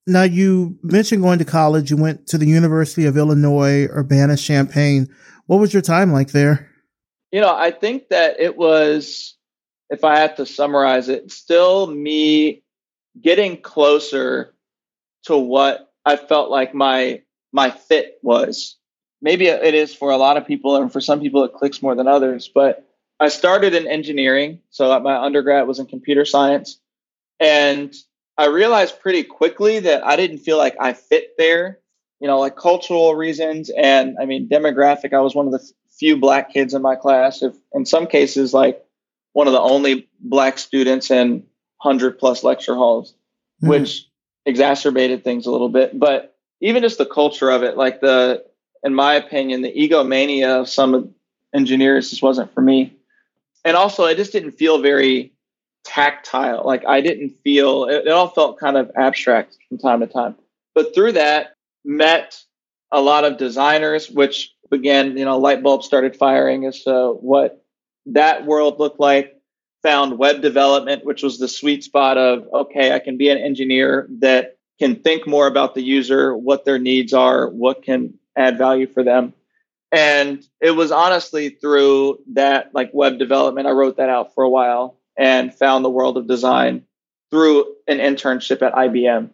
[0.08, 1.91] Now, you mentioned going to college.
[1.91, 5.08] You went to the University of Illinois, Urbana Champaign.
[5.45, 6.71] What was your time like there?
[7.32, 9.38] You know, I think that it was,
[9.91, 12.63] if I had to summarize it, still me
[13.21, 14.55] getting closer
[15.25, 18.79] to what I felt like my my fit was.
[19.21, 21.95] Maybe it is for a lot of people, and for some people it clicks more
[21.95, 22.49] than others.
[22.53, 22.86] But
[23.19, 26.79] I started in engineering, so my undergrad was in computer science,
[27.39, 27.93] and
[28.38, 31.79] I realized pretty quickly that I didn't feel like I fit there
[32.19, 35.13] you know, like cultural reasons and I mean demographic.
[35.13, 37.41] I was one of the few black kids in my class.
[37.41, 38.84] If in some cases, like
[39.34, 41.45] one of the only black students in
[41.77, 43.13] hundred plus lecture halls,
[43.63, 43.69] mm.
[43.69, 44.08] which
[44.45, 45.97] exacerbated things a little bit.
[45.97, 48.43] But even just the culture of it, like the,
[48.84, 51.13] in my opinion, the egomania of some
[51.54, 52.94] engineers just wasn't for me.
[53.65, 55.34] And also, I just didn't feel very
[55.84, 56.63] tactile.
[56.65, 60.36] Like I didn't feel it, it all felt kind of abstract from time to time.
[60.76, 62.42] But through that, met
[62.92, 67.63] a lot of designers, which began, you know, light bulbs started firing as to what
[68.08, 69.36] that world looked like.
[69.84, 74.10] Found web development, which was the sweet spot of, okay, I can be an engineer
[74.20, 78.88] that can think more about the user, what their needs are, what can add value
[78.88, 79.34] for them.
[79.91, 84.49] And it was honestly through that, like web development, I rode that out for a
[84.49, 86.86] while and found the world of design
[87.32, 89.32] through an internship at IBM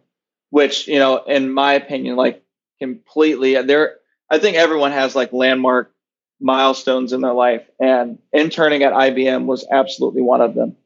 [0.55, 2.41] which you know, in my opinion, like
[2.79, 3.97] completely there.
[4.29, 5.93] I think everyone has like landmark
[6.39, 10.77] milestones in their life, and interning at IBM was absolutely one of them.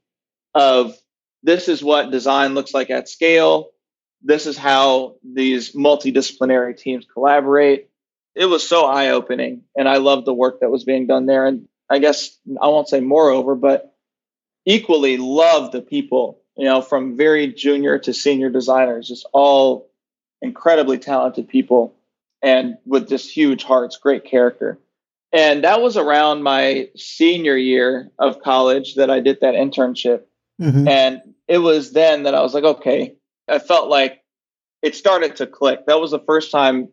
[0.55, 0.97] Of
[1.43, 3.69] this is what design looks like at scale.
[4.23, 7.91] This is how these multidisciplinary teams collaborate.
[8.35, 11.45] It was so eye opening, and I loved the work that was being done there.
[11.45, 13.93] And I guess I won't say moreover, but
[14.65, 19.89] equally love the people you know, from very junior to senior designers, just all
[20.41, 21.95] incredibly talented people
[22.41, 24.77] and with just huge hearts, great character.
[25.31, 30.23] And that was around my senior year of college that I did that internship.
[30.61, 30.85] Mm-hmm.
[30.85, 33.15] And it was then that I was like, okay,
[33.47, 34.21] I felt like
[34.81, 35.85] it started to click.
[35.85, 36.89] That was the first time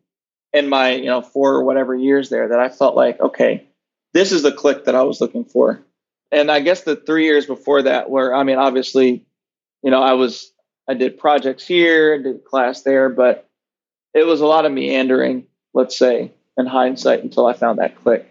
[0.56, 3.66] in my, you know, four or whatever years there that I felt like, okay,
[4.12, 5.82] this is the click that I was looking for.
[6.32, 9.26] And I guess the three years before that, where I mean, obviously
[9.86, 10.52] you know, I was
[10.88, 13.48] I did projects here, did class there, but
[14.14, 18.28] it was a lot of meandering, let's say, in hindsight until I found that click.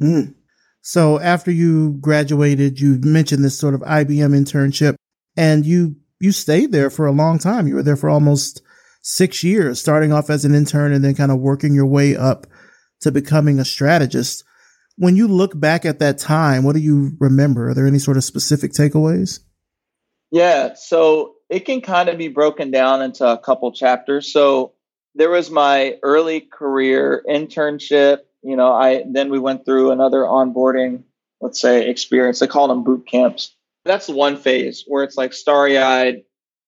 [0.00, 0.34] Mm.
[0.82, 4.96] So after you graduated, you mentioned this sort of IBM internship
[5.34, 7.66] and you you stayed there for a long time.
[7.66, 8.60] You were there for almost
[9.02, 12.46] six years, starting off as an intern and then kind of working your way up
[13.00, 14.44] to becoming a strategist.
[14.96, 17.68] When you look back at that time, what do you remember?
[17.68, 19.40] Are there any sort of specific takeaways?
[20.30, 24.32] Yeah, so it can kind of be broken down into a couple chapters.
[24.32, 24.72] So
[25.14, 28.20] there was my early career internship.
[28.42, 31.02] You know, I then we went through another onboarding,
[31.40, 32.38] let's say, experience.
[32.38, 33.54] They call them boot camps.
[33.84, 36.22] That's one phase where it's like starry eyed,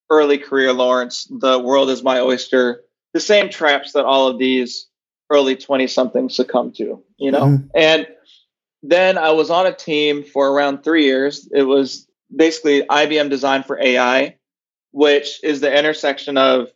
[0.09, 2.83] early career Lawrence, the world is my oyster,
[3.13, 4.87] the same traps that all of these
[5.29, 7.45] early 20 somethings succumb to, you know?
[7.45, 7.67] Mm-hmm.
[7.73, 8.07] And
[8.83, 11.49] then I was on a team for around three years.
[11.51, 14.37] It was basically IBM Design for AI,
[14.91, 16.69] which is the intersection of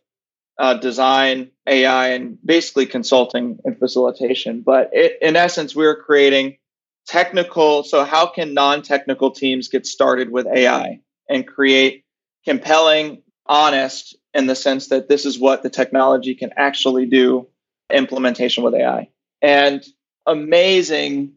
[0.58, 4.62] uh, design, AI, and basically consulting and facilitation.
[4.62, 6.58] But it, in essence, we were creating
[7.06, 7.82] technical.
[7.82, 12.04] So, how can non technical teams get started with AI and create
[12.44, 17.48] compelling, honest, in the sense that this is what the technology can actually do
[17.92, 19.08] implementation with AI?
[19.42, 19.84] And
[20.26, 21.32] amazing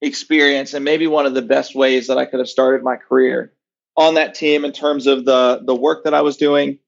[0.00, 3.52] experience, and maybe one of the best ways that I could have started my career
[3.96, 6.78] on that team in terms of the the work that I was doing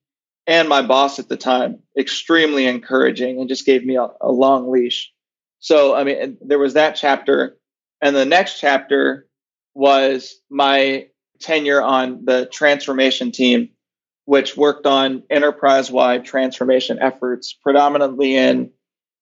[0.47, 4.71] and my boss at the time extremely encouraging and just gave me a, a long
[4.71, 5.13] leash.
[5.61, 7.57] So I mean there was that chapter
[8.03, 9.27] and the next chapter
[9.75, 11.09] was my
[11.41, 13.71] tenure on the transformation team
[14.29, 18.71] which worked on enterprise-wide transformation efforts predominantly in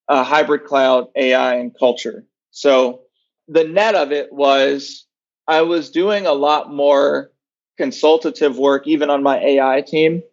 [0.09, 2.27] uh, hybrid cloud, AI and culture.
[2.51, 3.03] So
[3.47, 5.07] the net of it was
[5.47, 7.31] I was doing a lot more
[7.79, 10.25] consultative work, even on my AI team,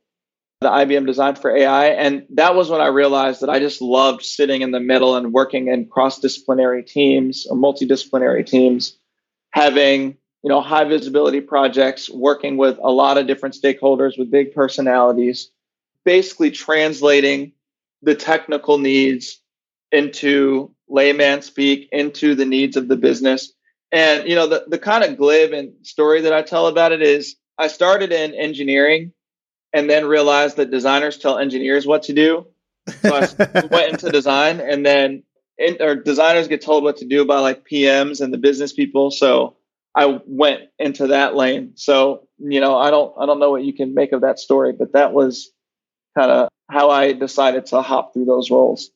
[0.62, 1.90] the IBM Design for AI.
[1.90, 5.32] And that was when I realized that I just loved sitting in the middle and
[5.32, 8.98] working in cross disciplinary teams or multidisciplinary teams,
[9.52, 14.54] having you know high visibility projects, working with a lot of different stakeholders with big
[14.54, 15.50] personalities,
[16.06, 17.54] basically translating
[18.02, 19.40] the technical needs
[19.92, 23.54] into layman speak, into the needs of the business
[23.94, 27.04] and you know, the the kind of glib and story that I tell about it
[27.04, 29.14] is I started in engineering
[29.72, 32.48] and then realized that designers tell engineers what to do.
[33.02, 35.24] So I went into design and then
[35.60, 39.12] in, or designers get told what to do by like PMs and the business people.
[39.12, 39.58] So
[39.96, 41.74] I went into that lane.
[41.76, 44.74] So, you know, I don't I don't know what you can make of that story,
[44.74, 45.52] but that was
[46.18, 48.90] kind of how I decided to hop through those roles.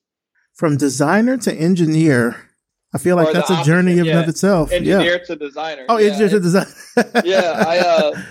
[0.55, 2.35] From designer to engineer,
[2.93, 4.19] I feel like that's a journey of, yeah.
[4.19, 4.71] of itself.
[4.71, 5.25] Engineer yeah.
[5.25, 5.85] to designer.
[5.87, 6.07] Oh, yeah.
[6.07, 6.65] engineer to design.
[7.23, 8.21] yeah, I uh,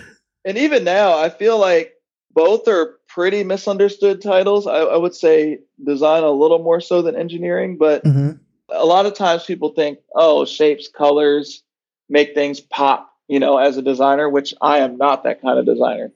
[0.43, 1.93] and even now I feel like
[2.33, 4.67] both are pretty misunderstood titles.
[4.67, 8.37] I, I, would say design a little more so than engineering, but mm-hmm.
[8.69, 11.63] a lot of times people think, oh, shapes, colors
[12.09, 13.11] make things pop.
[13.27, 16.13] You know, as a designer, which I am not that kind of designer.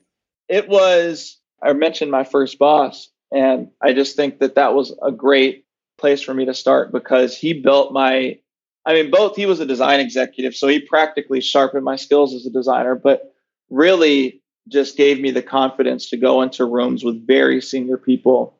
[0.48, 5.12] It was I mentioned my first boss, and I just think that that was a
[5.12, 5.66] great
[5.98, 8.38] place for me to start because he built my
[8.84, 12.44] I mean both he was a design executive so he practically sharpened my skills as
[12.44, 13.32] a designer but
[13.70, 18.56] really just gave me the confidence to go into rooms with very senior people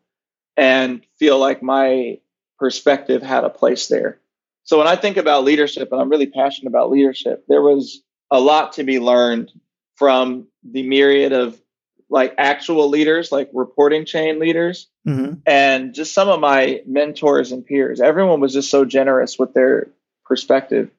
[0.57, 2.19] and feel like my
[2.59, 4.19] perspective had a place there.
[4.65, 8.41] So when I think about leadership and I'm really passionate about leadership there was a
[8.41, 9.53] lot to be learned
[9.97, 11.61] from the myriad of
[12.09, 15.35] like actual leaders, like reporting chain leaders, mm-hmm.
[15.47, 18.01] and just some of my mentors and peers.
[18.01, 19.89] Everyone was just so generous with their
[20.25, 20.91] perspective.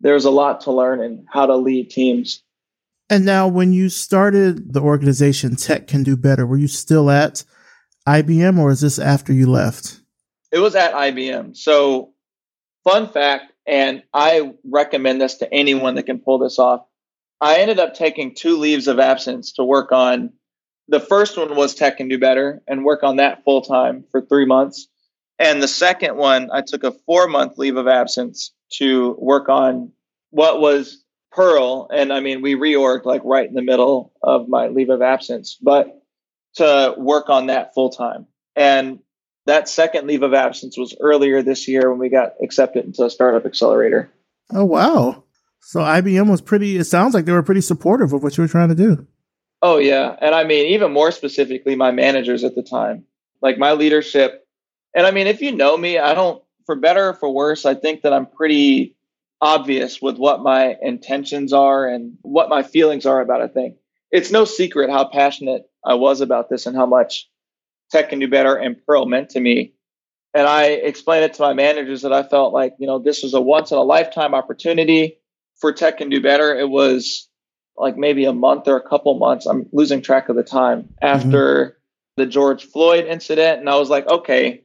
[0.00, 2.42] There's a lot to learn in how to lead teams.
[3.08, 7.44] And now, when you started the organization Tech Can Do Better, were you still at
[8.06, 10.00] IBM or is this after you left?
[10.50, 11.56] It was at IBM.
[11.56, 12.12] So,
[12.88, 16.86] fun fact, and I recommend this to anyone that can pull this off.
[17.40, 20.32] I ended up taking two leaves of absence to work on
[20.88, 24.22] the first one was Tech Can Do Better and work on that full time for
[24.22, 24.88] three months.
[25.38, 29.92] And the second one, I took a four month leave of absence to work on
[30.30, 31.88] what was Pearl.
[31.92, 35.58] And I mean, we reorged like right in the middle of my leave of absence,
[35.60, 36.02] but
[36.54, 38.26] to work on that full time.
[38.56, 39.00] And
[39.48, 43.10] that second leave of absence was earlier this year when we got accepted into a
[43.10, 44.10] startup accelerator.
[44.52, 45.24] Oh, wow.
[45.60, 48.48] So IBM was pretty, it sounds like they were pretty supportive of what you were
[48.48, 49.06] trying to do.
[49.60, 53.04] Oh yeah, and I mean even more specifically my managers at the time.
[53.42, 54.46] Like my leadership
[54.94, 57.74] and I mean if you know me, I don't for better or for worse, I
[57.74, 58.94] think that I'm pretty
[59.40, 63.76] obvious with what my intentions are and what my feelings are about a thing.
[64.10, 67.28] It's no secret how passionate I was about this and how much
[67.90, 69.72] Tech Can Do Better and Pearl meant to me.
[70.34, 73.34] And I explained it to my managers that I felt like, you know, this was
[73.34, 75.18] a once in a lifetime opportunity
[75.56, 76.54] for Tech Can Do Better.
[76.54, 77.28] It was
[77.76, 79.46] like maybe a month or a couple months.
[79.46, 82.22] I'm losing track of the time after mm-hmm.
[82.22, 83.60] the George Floyd incident.
[83.60, 84.64] And I was like, okay,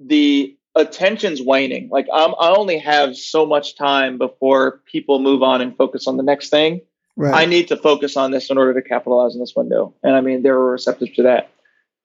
[0.00, 1.88] the attention's waning.
[1.90, 6.16] Like I'm, I only have so much time before people move on and focus on
[6.16, 6.80] the next thing.
[7.16, 7.42] Right.
[7.42, 9.94] I need to focus on this in order to capitalize on this window.
[10.02, 11.50] And I mean, they were receptive to that.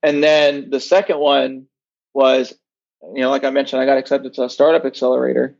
[0.02, 1.68] And then the second one
[2.14, 2.54] was,
[3.02, 5.58] you know, like I mentioned, I got accepted to a startup accelerator.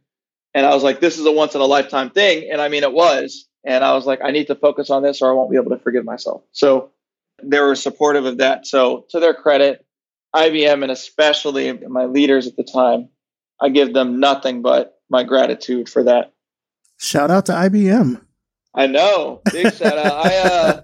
[0.54, 2.50] And I was like, this is a once in a lifetime thing.
[2.52, 3.48] And I mean, it was.
[3.66, 5.72] And I was like, I need to focus on this or I won't be able
[5.72, 6.44] to forgive myself.
[6.52, 6.92] So
[7.44, 8.66] they were supportive of that.
[8.66, 9.86] So to their credit,
[10.36, 13.10] IBM and especially my leaders at the time,
[13.62, 16.34] I give them nothing but my gratitude for that.
[16.98, 18.22] Shout out to IBM.
[18.74, 19.42] I know.
[19.52, 20.26] Big shout out.
[20.26, 20.82] I uh,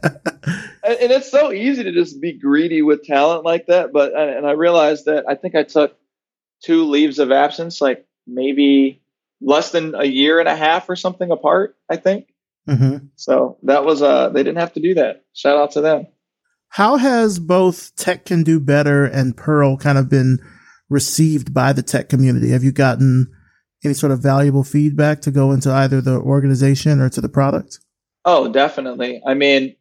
[0.86, 3.92] and it's so easy to just be greedy with talent like that.
[3.92, 5.98] But and I realized that I think I took
[6.64, 9.02] two leaves of absence, like maybe
[9.42, 11.76] less than a year and a half or something apart.
[11.90, 12.28] I think.
[12.68, 13.08] Mm-hmm.
[13.16, 15.24] So that was uh, they didn't have to do that.
[15.34, 16.08] Shout out to them.
[16.70, 20.40] How has both Tech Can Do Better and Pearl kind of been
[20.90, 22.50] received by the tech community?
[22.50, 23.32] Have you gotten
[23.84, 27.80] any sort of valuable feedback to go into either the organization or to the product?
[28.26, 29.22] Oh, definitely.
[29.26, 29.76] I mean,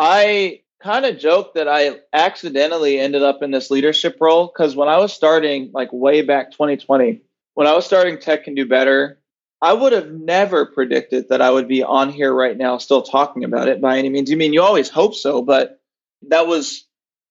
[0.00, 4.88] I kind of joke that I accidentally ended up in this leadership role because when
[4.88, 7.20] I was starting, like way back 2020,
[7.52, 9.20] when I was starting Tech Can Do Better,
[9.60, 13.44] I would have never predicted that I would be on here right now still talking
[13.44, 14.30] about it by any means.
[14.30, 15.82] You mean you always hope so, but
[16.28, 16.86] that was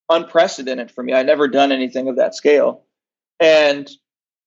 [0.08, 1.14] unprecedented for me.
[1.14, 2.84] I never done anything of that scale.
[3.40, 3.90] And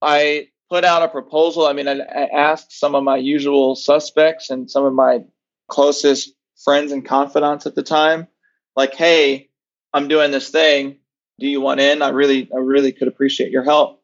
[0.00, 1.66] I put out a proposal.
[1.66, 5.24] I mean, I, I asked some of my usual suspects and some of my
[5.68, 6.32] closest
[6.64, 8.28] friends and confidants at the time,
[8.76, 9.50] like, hey,
[9.92, 10.98] I'm doing this thing.
[11.38, 12.02] Do you want in?
[12.02, 14.02] I really, I really could appreciate your help.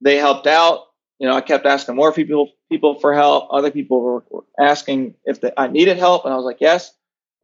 [0.00, 0.86] They helped out.
[1.18, 3.48] You know, I kept asking more people people for help.
[3.50, 6.92] Other people were, were asking if they, I needed help, and I was like, yes.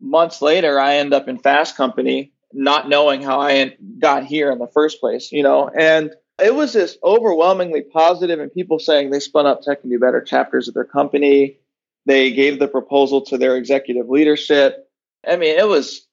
[0.01, 4.59] Months later, I end up in Fast Company, not knowing how I got here in
[4.59, 5.33] the first place.
[5.33, 9.83] You know, and it was just overwhelmingly positive, and people saying they spun up Tech
[9.83, 11.59] Can Do Better chapters of their company.
[12.07, 14.89] They gave the proposal to their executive leadership.
[15.27, 16.07] I mean, it was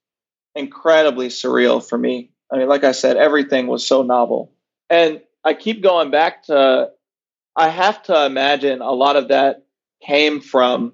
[0.56, 2.32] incredibly surreal for me.
[2.52, 4.54] I mean, like I said, everything was so novel.
[4.90, 6.90] And I keep going back to,
[7.56, 9.64] I have to imagine a lot of that
[10.06, 10.94] came from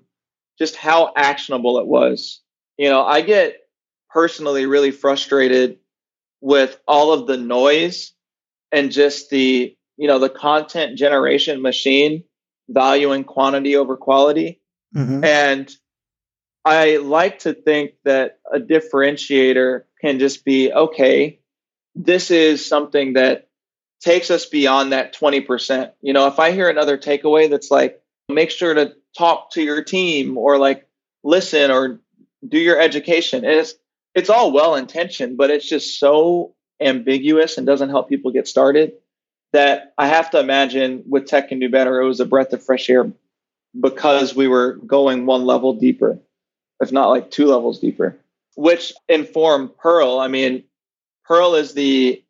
[0.57, 2.41] just how actionable it was.
[2.77, 3.57] You know, I get
[4.09, 5.77] personally really frustrated
[6.41, 8.13] with all of the noise
[8.71, 12.23] and just the, you know, the content generation machine
[12.69, 14.58] valuing quantity over quality.
[14.95, 15.23] Mm-hmm.
[15.23, 15.71] And
[16.65, 21.39] I like to think that a differentiator can just be okay,
[21.95, 23.47] this is something that
[24.01, 25.91] takes us beyond that 20%.
[26.01, 29.83] You know, if I hear another takeaway that's like, make sure to talk to your
[29.83, 30.87] team or like
[31.23, 31.99] listen or
[32.47, 33.75] do your education, and it's,
[34.15, 38.93] it's all well intentioned, but it's just so ambiguous and doesn't help people get started
[39.51, 42.63] that I have to imagine with Tech Can Do Better, it was a breath of
[42.63, 43.11] fresh air
[43.79, 46.19] because we were going one level deeper,
[46.79, 48.17] if not like two levels deeper,
[48.55, 50.19] which informed Pearl.
[50.19, 50.63] I mean,
[51.25, 52.23] Pearl is the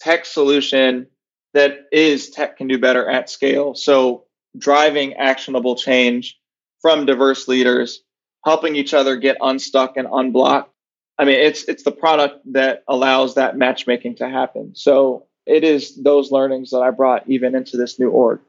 [0.00, 1.06] tech solution
[1.54, 3.74] that is tech can do better at scale.
[3.74, 4.24] So
[4.56, 6.38] driving actionable change
[6.80, 8.02] from diverse leaders,
[8.44, 10.72] helping each other get unstuck and unblocked.
[11.18, 14.74] I mean, it's it's the product that allows that matchmaking to happen.
[14.74, 18.40] So it is those learnings that I brought even into this new org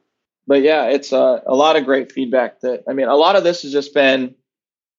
[0.48, 3.44] but yeah, it's a, a lot of great feedback that, I mean, a lot of
[3.44, 4.36] this has just been,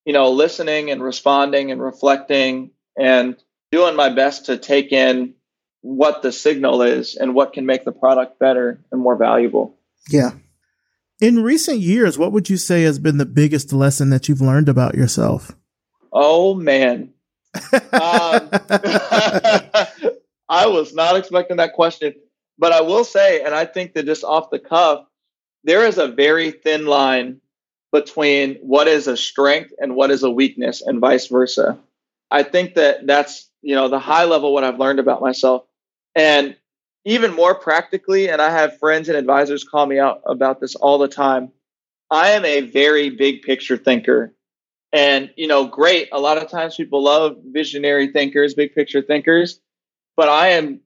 [0.04, 3.36] you know, listening and responding and reflecting and
[3.70, 5.34] doing my best to take in
[5.80, 9.76] what the signal is and what can make the product better and more valuable.
[10.08, 10.32] Yeah.
[11.20, 14.68] In recent years, what would you say has been the biggest lesson that you've learned
[14.68, 15.52] about yourself?
[16.12, 17.12] Oh, man.
[17.72, 17.72] um,
[20.48, 22.14] I was not expecting that question,
[22.58, 25.06] but I will say, and I think that just off the cuff,
[25.64, 27.40] there is a very thin line
[27.92, 31.78] between what is a strength and what is a weakness and vice versa.
[32.30, 35.64] I think that that's, you know, the high level what I've learned about myself.
[36.14, 36.56] And
[37.04, 40.98] even more practically, and I have friends and advisors call me out about this all
[40.98, 41.52] the time.
[42.10, 44.34] I am a very big picture thinker.
[44.92, 46.08] And, you know, great.
[46.12, 49.60] A lot of times people love visionary thinkers, big picture thinkers,
[50.16, 50.80] but I am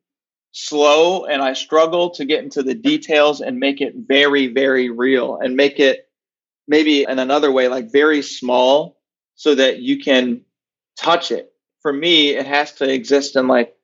[0.58, 5.36] slow and I struggle to get into the details and make it very, very real
[5.36, 6.08] and make it
[6.66, 8.96] maybe in another way, like very small
[9.34, 10.40] so that you can
[10.98, 11.52] touch it.
[11.82, 13.76] For me, it has to exist in like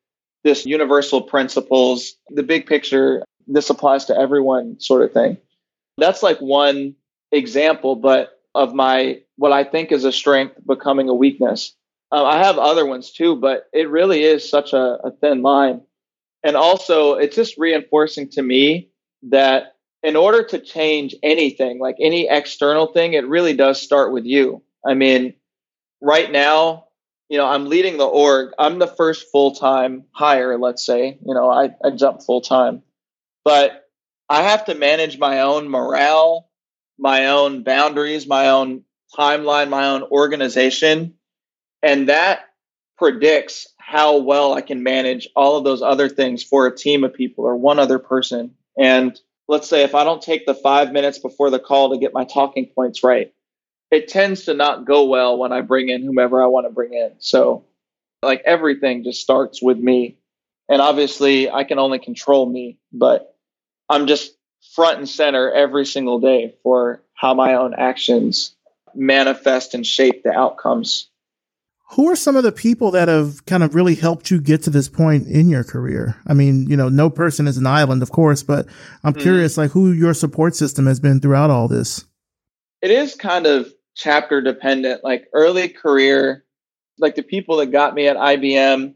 [0.44, 5.36] this universal principles, the big picture, this applies to everyone sort of thing.
[5.98, 6.94] That's like one
[7.30, 11.74] example, but of my what I think is a strength becoming a weakness.
[12.10, 15.82] Uh, I have other ones too, but it really is such a, a thin line.
[16.44, 18.90] And also, it's just reinforcing to me
[19.24, 24.24] that in order to change anything, like any external thing, it really does start with
[24.24, 24.62] you.
[24.84, 25.34] I mean,
[26.00, 26.86] right now,
[27.28, 28.52] you know, I'm leading the org.
[28.58, 31.18] I'm the first full time hire, let's say.
[31.24, 32.82] You know, I, I jump full time,
[33.44, 33.88] but
[34.28, 36.50] I have to manage my own morale,
[36.98, 38.82] my own boundaries, my own
[39.16, 41.14] timeline, my own organization.
[41.82, 42.40] And that
[42.98, 47.12] predicts how well I can manage all of those other things for a team of
[47.12, 48.54] people or one other person.
[48.78, 52.14] And let's say if I don't take the five minutes before the call to get
[52.14, 53.34] my talking points right,
[53.90, 56.94] it tends to not go well when I bring in whomever I want to bring
[56.94, 57.12] in.
[57.18, 57.66] So,
[58.22, 60.16] like everything just starts with me.
[60.70, 63.36] And obviously, I can only control me, but
[63.90, 64.34] I'm just
[64.74, 68.56] front and center every single day for how my own actions
[68.94, 71.10] manifest and shape the outcomes.
[71.94, 74.70] Who are some of the people that have kind of really helped you get to
[74.70, 76.16] this point in your career?
[76.26, 78.66] I mean, you know, no person is an island, of course, but
[79.04, 82.06] I'm mm curious, like, who your support system has been throughout all this.
[82.80, 85.04] It is kind of chapter dependent.
[85.04, 86.44] Like early career,
[86.98, 88.94] like the people that got me at IBM,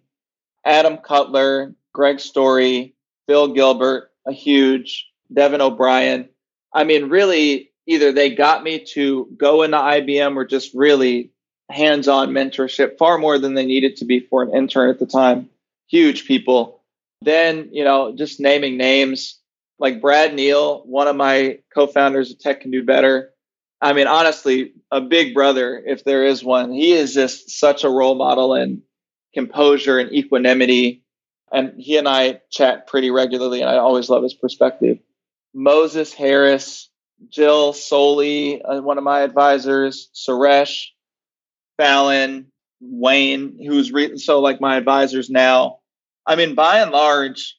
[0.65, 2.95] Adam Cutler, Greg Storey,
[3.27, 6.29] Phil Gilbert, a huge, Devin O'Brien.
[6.73, 11.31] I mean, really, either they got me to go into IBM or just really
[11.71, 15.07] hands on mentorship, far more than they needed to be for an intern at the
[15.07, 15.49] time.
[15.89, 16.83] Huge people.
[17.23, 19.39] Then, you know, just naming names
[19.79, 23.33] like Brad Neal, one of my co founders of Tech Can Do Better.
[23.81, 26.73] I mean, honestly, a big brother, if there is one.
[26.73, 28.83] He is just such a role model in
[29.35, 31.05] composure and equanimity.
[31.53, 34.99] And he and I chat pretty regularly, and I always love his perspective.
[35.55, 36.89] Moses Harris,
[37.29, 40.89] Jill Soley, uh, one of my advisors, Suresh,
[41.77, 42.47] Fallon,
[42.81, 45.79] Wayne, who's re- so like my advisors now.
[46.27, 47.57] I mean, by and large,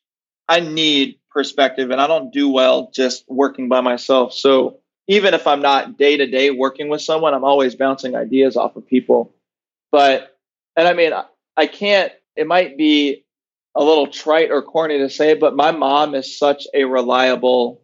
[0.48, 4.34] I need perspective, and I don't do well just working by myself.
[4.34, 8.58] So even if I'm not day to day working with someone, I'm always bouncing ideas
[8.58, 9.34] off of people.
[9.92, 10.38] But,
[10.76, 11.14] and I mean,
[11.56, 13.26] I can't, it might be
[13.76, 17.84] a little trite or corny to say, but my mom is such a reliable,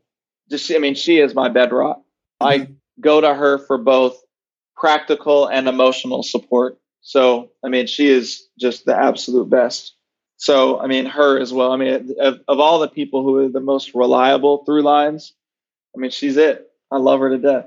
[0.50, 2.02] just, I mean, she is my bedrock.
[2.40, 2.74] I mm-hmm.
[3.00, 4.20] go to her for both
[4.76, 6.80] practical and emotional support.
[7.02, 9.96] So, I mean, she is just the absolute best.
[10.38, 11.72] So, I mean, her as well.
[11.72, 15.34] I mean, of, of all the people who are the most reliable through lines,
[15.96, 16.70] I mean, she's it.
[16.92, 17.66] I love her to death.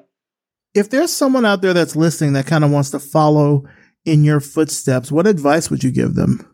[0.75, 3.65] If there's someone out there that's listening that kind of wants to follow
[4.05, 6.47] in your footsteps, what advice would you give them?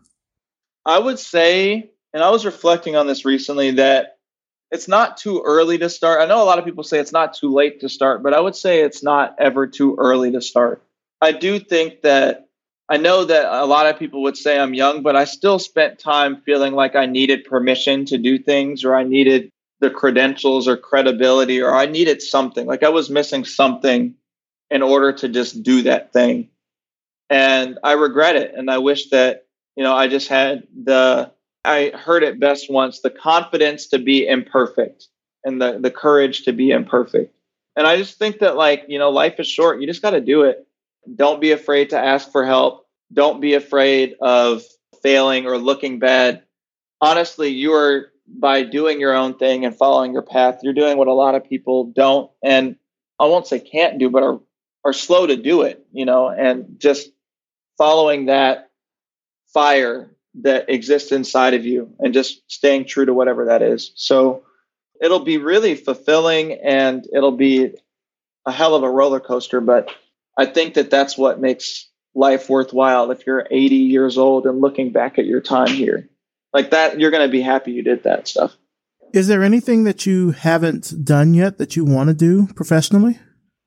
[0.85, 4.12] I would say, and I was reflecting on this recently, that
[4.73, 6.19] it's not too early to start.
[6.19, 8.39] I know a lot of people say it's not too late to start, but I
[8.39, 10.81] would say it's not ever too early to start.
[11.21, 12.47] I do think that
[12.89, 15.99] I know that a lot of people would say I'm young, but I still spent
[15.99, 20.75] time feeling like I needed permission to do things or I needed the credentials or
[20.75, 22.65] credibility or I needed something.
[22.65, 24.15] Like I was missing something
[24.71, 26.49] in order to just do that thing.
[27.29, 28.55] And I regret it.
[28.55, 29.45] And I wish that,
[29.75, 31.31] you know, I just had the,
[31.65, 35.07] I heard it best once the confidence to be imperfect
[35.43, 37.33] and the, the courage to be imperfect.
[37.75, 39.81] And I just think that, like, you know, life is short.
[39.81, 40.67] You just got to do it.
[41.15, 42.85] Don't be afraid to ask for help.
[43.11, 44.63] Don't be afraid of
[45.01, 46.43] failing or looking bad.
[47.01, 51.07] Honestly, you are by doing your own thing and following your path, you're doing what
[51.07, 52.77] a lot of people don't and
[53.19, 54.39] I won't say can't do, but are
[54.85, 57.09] are slow to do it, you know, and just
[57.77, 58.69] following that
[59.53, 63.91] fire that exists inside of you and just staying true to whatever that is.
[63.95, 64.43] So
[65.01, 67.75] it'll be really fulfilling and it'll be
[68.45, 69.89] a hell of a roller coaster, but
[70.37, 74.91] I think that that's what makes life worthwhile if you're 80 years old and looking
[74.91, 76.09] back at your time here.
[76.51, 78.55] Like that you're going to be happy you did that stuff.
[79.13, 83.19] Is there anything that you haven't done yet that you want to do professionally?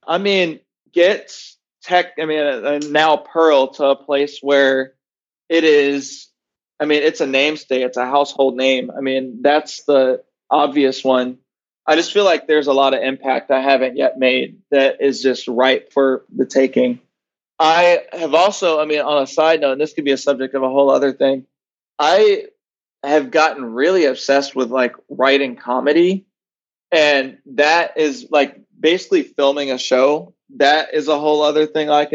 [0.06, 0.60] I mean
[0.92, 1.36] get
[1.82, 4.94] tech i mean uh, now pearl to a place where
[5.48, 6.28] it is
[6.80, 11.38] i mean it's a namesake it's a household name i mean that's the obvious one
[11.86, 15.22] i just feel like there's a lot of impact i haven't yet made that is
[15.22, 17.00] just ripe for the taking
[17.58, 20.54] i have also i mean on a side note and this could be a subject
[20.54, 21.46] of a whole other thing
[21.98, 22.44] i
[23.06, 26.26] have gotten really obsessed with like writing comedy.
[26.92, 30.34] And that is like basically filming a show.
[30.56, 31.88] That is a whole other thing.
[31.88, 32.12] Like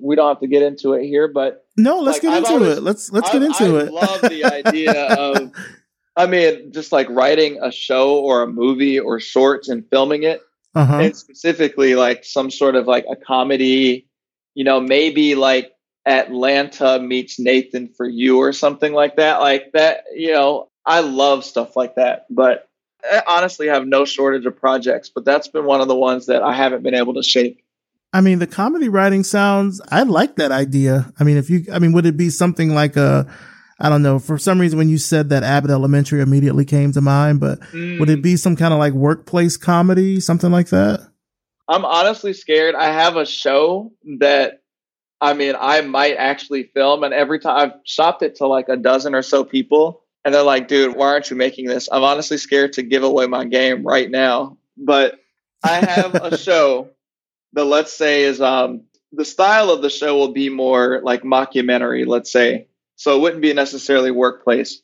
[0.00, 2.78] we don't have to get into it here, but no, let's like, get into always,
[2.78, 2.82] it.
[2.82, 3.92] Let's let's get into I it.
[3.92, 5.52] love the idea of,
[6.16, 10.40] I mean, just like writing a show or a movie or shorts and filming it.
[10.74, 11.00] uh-huh.
[11.00, 14.08] and specifically like some sort of like a comedy,
[14.54, 15.72] you know, maybe like
[16.06, 19.40] Atlanta meets Nathan for you or something like that.
[19.40, 22.26] Like that, you know, I love stuff like that.
[22.30, 22.68] But
[23.04, 26.42] I honestly have no shortage of projects, but that's been one of the ones that
[26.42, 27.63] I haven't been able to shake.
[28.14, 31.12] I mean, the comedy writing sounds, I like that idea.
[31.18, 33.26] I mean, if you, I mean, would it be something like a,
[33.80, 37.00] I don't know, for some reason when you said that Abbott Elementary immediately came to
[37.00, 37.98] mind, but mm.
[37.98, 41.00] would it be some kind of like workplace comedy, something like that?
[41.68, 42.76] I'm honestly scared.
[42.76, 44.62] I have a show that
[45.20, 48.76] I mean, I might actually film, and every time I've shopped it to like a
[48.76, 51.88] dozen or so people, and they're like, dude, why aren't you making this?
[51.90, 54.58] I'm honestly scared to give away my game right now.
[54.76, 55.18] But
[55.62, 56.90] I have a show
[57.54, 58.82] that let's say is um
[59.12, 62.68] the style of the show will be more like mockumentary, let's say.
[62.96, 64.80] So it wouldn't be necessarily workplace.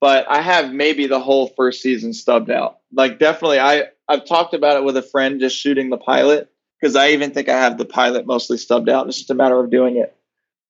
[0.00, 2.78] But I have maybe the whole first season stubbed out.
[2.92, 6.50] Like definitely I I've talked about it with a friend just shooting the pilot
[6.80, 9.06] because I even think I have the pilot mostly stubbed out.
[9.06, 10.16] It's just a matter of doing it.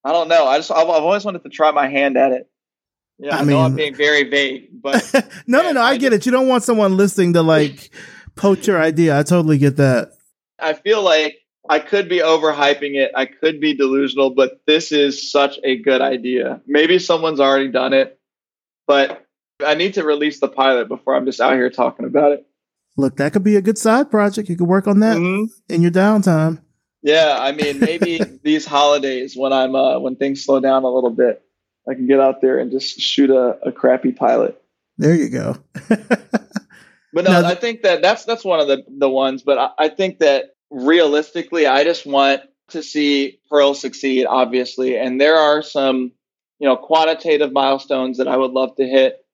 [0.05, 0.46] I don't know.
[0.46, 2.48] I just I've, I've always wanted to try my hand at it.
[3.18, 5.03] Yeah, I, I mean, know I'm being very vague, but
[5.46, 5.80] no, no, no.
[5.80, 6.26] I, I get just, it.
[6.26, 7.90] You don't want someone listening to like
[8.34, 9.18] poach your idea.
[9.18, 10.12] I totally get that.
[10.59, 11.38] I feel like
[11.69, 13.13] I could be overhyping it.
[13.15, 16.61] I could be delusional, but this is such a good idea.
[16.67, 18.19] Maybe someone's already done it,
[18.87, 19.25] but
[19.65, 22.47] I need to release the pilot before I'm just out here talking about it.
[22.97, 24.49] Look, that could be a good side project.
[24.49, 25.45] You could work on that mm-hmm.
[25.73, 26.61] in your downtime.
[27.03, 31.11] Yeah, I mean, maybe these holidays when I'm uh, when things slow down a little
[31.11, 31.43] bit,
[31.89, 34.61] I can get out there and just shoot a, a crappy pilot.
[34.99, 35.57] There you go.
[35.89, 36.01] but
[37.15, 39.43] no, now, I think that that's that's one of the the ones.
[39.43, 45.20] But I, I think that realistically, I just want to see Pearl succeed, obviously, and
[45.20, 46.12] there are some
[46.59, 49.25] you know quantitative milestones that I would love to hit.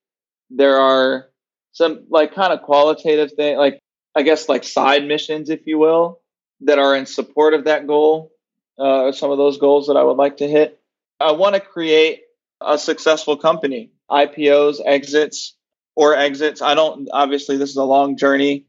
[0.50, 1.28] There are
[1.72, 3.80] some like kind of qualitative thing, like
[4.14, 6.20] I guess like side missions, if you will,
[6.62, 8.32] that are in support of that goal.
[8.78, 10.80] Uh, some of those goals that I would like to hit.
[11.18, 12.20] I want to create
[12.60, 15.56] a successful company, IPOs, exits,
[15.96, 16.62] or exits.
[16.62, 17.08] I don't.
[17.12, 18.66] Obviously, this is a long journey.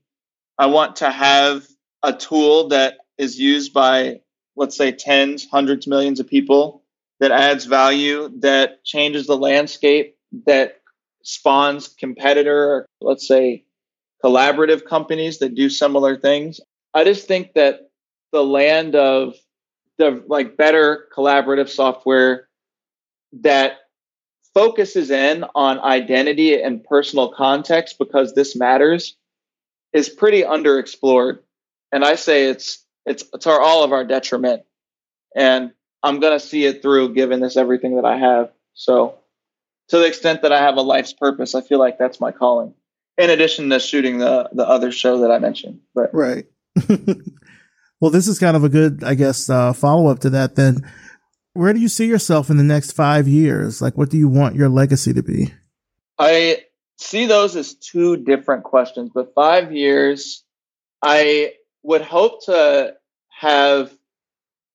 [0.57, 1.65] I want to have
[2.03, 4.21] a tool that is used by,
[4.55, 6.83] let's say, tens, hundreds, millions of people
[7.19, 10.79] that adds value, that changes the landscape, that
[11.23, 13.65] spawns competitor, let's say
[14.23, 16.59] collaborative companies that do similar things.
[16.93, 17.89] I just think that
[18.31, 19.35] the land of
[19.97, 22.47] the like better collaborative software
[23.41, 23.73] that
[24.53, 29.15] focuses in on identity and personal context because this matters
[29.93, 31.39] is pretty underexplored.
[31.91, 34.63] And I say it's it's it's our all of our detriment.
[35.35, 35.71] And
[36.03, 38.51] I'm gonna see it through given this everything that I have.
[38.73, 39.19] So
[39.89, 42.73] to the extent that I have a life's purpose, I feel like that's my calling.
[43.17, 46.45] In addition to shooting the the other show that I mentioned, but right.
[47.99, 50.55] well, this is kind of a good, I guess, uh, follow up to that.
[50.55, 50.89] Then,
[51.53, 53.81] where do you see yourself in the next five years?
[53.81, 55.53] Like, what do you want your legacy to be?
[56.17, 56.63] I
[56.97, 60.43] see those as two different questions, but five years,
[61.01, 61.53] I
[61.83, 62.95] would hope to
[63.29, 63.91] have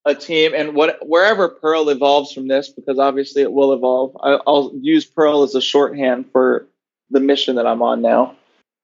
[0.05, 4.15] a team and what wherever Pearl evolves from this, because obviously it will evolve.
[4.21, 6.67] I, I'll use Pearl as a shorthand for
[7.09, 8.35] the mission that I'm on now.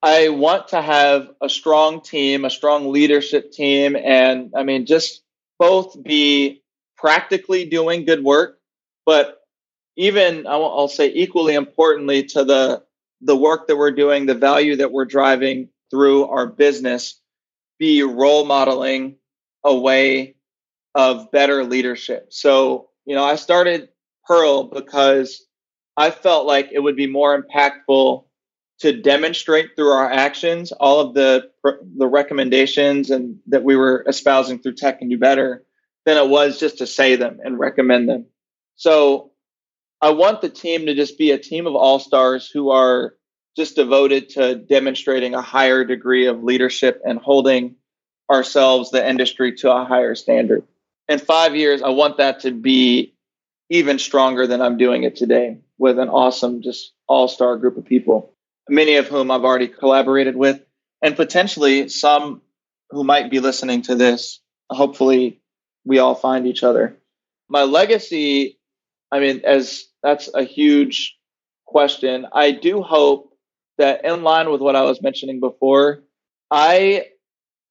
[0.03, 5.21] I want to have a strong team, a strong leadership team, and I mean, just
[5.59, 6.63] both be
[6.97, 8.59] practically doing good work,
[9.05, 9.41] but
[9.95, 12.83] even I'll say equally importantly to the
[13.21, 17.20] the work that we're doing, the value that we're driving through our business,
[17.81, 19.15] be role modeling
[19.63, 20.35] a way
[20.93, 22.27] of better leadership.
[22.29, 23.89] So, you know, I started
[24.27, 25.43] Pearl because
[25.97, 28.25] I felt like it would be more impactful
[28.81, 31.49] to demonstrate through our actions all of the
[31.97, 35.65] the recommendations and that we were espousing through tech can do better
[36.05, 38.27] than it was just to say them and recommend them.
[38.75, 39.31] So
[40.01, 43.15] I want the team to just be a team of all stars who are
[43.57, 47.75] just devoted to demonstrating a higher degree of leadership and holding
[48.29, 50.63] ourselves, the industry, to a higher standard
[51.11, 53.13] in five years, I want that to be
[53.69, 57.85] even stronger than I'm doing it today with an awesome, just all star group of
[57.85, 58.33] people,
[58.69, 60.61] many of whom I've already collaborated with,
[61.01, 62.41] and potentially some
[62.89, 64.39] who might be listening to this.
[64.69, 65.41] Hopefully,
[65.85, 66.97] we all find each other.
[67.49, 68.59] My legacy,
[69.11, 71.17] I mean, as that's a huge
[71.65, 72.27] question.
[72.31, 73.30] I do hope
[73.81, 76.03] that, in line with what I was mentioning before,
[76.49, 77.07] I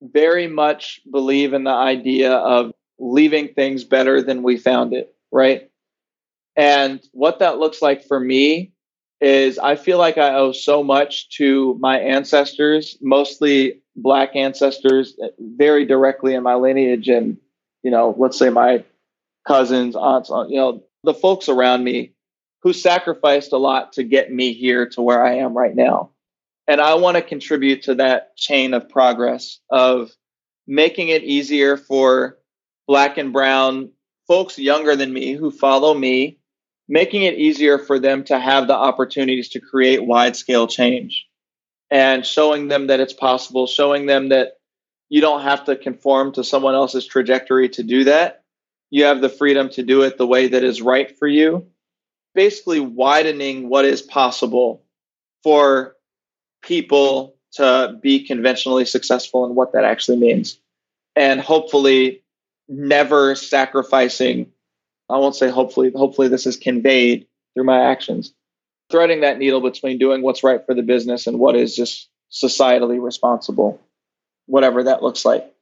[0.02, 5.70] very much believe in the idea of leaving things better than we found it, right?
[6.56, 8.72] And what that looks like for me
[9.20, 15.84] is I feel like I owe so much to my ancestors, mostly black ancestors very
[15.84, 17.36] directly in my lineage and
[17.82, 18.84] you know let's say my
[19.46, 22.12] cousins aunts you know the folks around me
[22.62, 26.10] who sacrificed a lot to get me here to where i am right now
[26.66, 30.10] and i want to contribute to that chain of progress of
[30.66, 32.38] making it easier for
[32.86, 33.90] black and brown
[34.26, 36.40] folks younger than me who follow me
[36.90, 41.28] making it easier for them to have the opportunities to create wide scale change
[41.88, 44.54] and showing them that it's possible, showing them that
[45.08, 48.42] you don't have to conform to someone else's trajectory to do that.
[48.90, 51.68] You have the freedom to do it the way that is right for you.
[52.34, 54.84] Basically, widening what is possible
[55.42, 55.96] for
[56.62, 60.60] people to be conventionally successful and what that actually means.
[61.16, 62.22] And hopefully,
[62.68, 64.52] never sacrificing.
[65.08, 68.32] I won't say hopefully, hopefully, this is conveyed through my actions
[68.90, 73.00] threading that needle between doing what's right for the business and what is just societally
[73.02, 73.80] responsible,
[74.46, 75.52] whatever that looks like.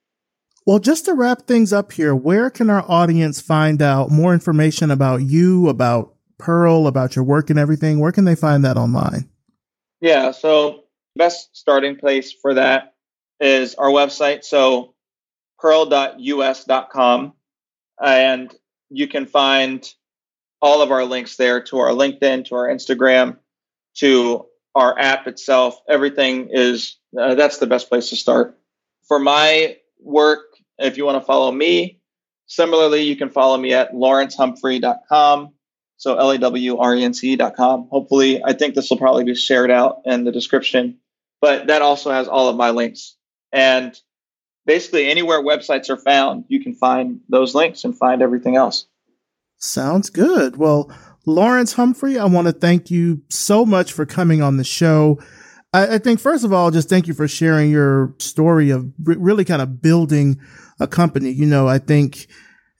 [0.66, 4.90] Well, just to wrap things up here, where can our audience find out more information
[4.90, 7.98] about you, about Pearl, about your work and everything?
[7.98, 9.28] Where can they find that online?
[10.00, 10.84] Yeah, so
[11.16, 12.94] best starting place for that
[13.40, 14.44] is our website.
[14.44, 14.94] So
[15.60, 17.32] pearl.us.com.
[18.00, 18.54] And
[18.90, 19.92] you can find
[20.62, 23.38] all of our links there to our LinkedIn, to our Instagram,
[23.96, 25.80] to our app itself.
[25.88, 28.58] Everything is uh, that's the best place to start.
[29.06, 30.40] For my work,
[30.78, 32.00] if you want to follow me,
[32.46, 35.52] similarly, you can follow me at lawrencehumphrey.com.
[35.98, 37.88] So L A W R E N C.com.
[37.90, 40.98] Hopefully, I think this will probably be shared out in the description,
[41.40, 43.16] but that also has all of my links.
[43.52, 43.98] And
[44.64, 48.86] basically, anywhere websites are found, you can find those links and find everything else.
[49.58, 50.56] Sounds good.
[50.56, 50.90] Well,
[51.26, 55.18] Lawrence Humphrey, I want to thank you so much for coming on the show.
[55.72, 59.44] I, I think, first of all, just thank you for sharing your story of really
[59.44, 60.38] kind of building
[60.78, 61.32] a company.
[61.32, 62.28] You know, I think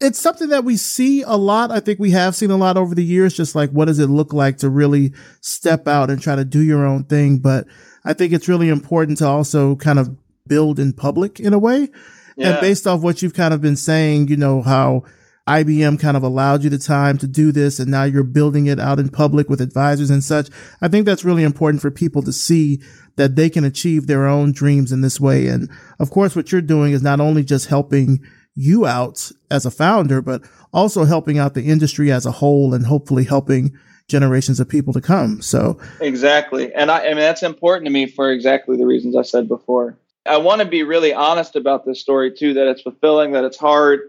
[0.00, 1.70] it's something that we see a lot.
[1.70, 4.06] I think we have seen a lot over the years, just like what does it
[4.06, 7.38] look like to really step out and try to do your own thing.
[7.38, 7.66] But
[8.04, 11.88] I think it's really important to also kind of build in public in a way.
[12.36, 12.50] Yeah.
[12.50, 15.02] And based off what you've kind of been saying, you know, how
[15.48, 18.78] IBM kind of allowed you the time to do this and now you're building it
[18.78, 20.48] out in public with advisors and such.
[20.80, 22.80] I think that's really important for people to see
[23.16, 25.48] that they can achieve their own dreams in this way.
[25.48, 25.68] And
[25.98, 28.20] of course, what you're doing is not only just helping
[28.58, 30.42] you out as a founder, but
[30.72, 33.78] also helping out the industry as a whole and hopefully helping
[34.08, 35.40] generations of people to come.
[35.40, 36.74] So exactly.
[36.74, 39.96] And I, I mean, that's important to me for exactly the reasons I said before.
[40.26, 43.56] I want to be really honest about this story too, that it's fulfilling, that it's
[43.56, 44.00] hard,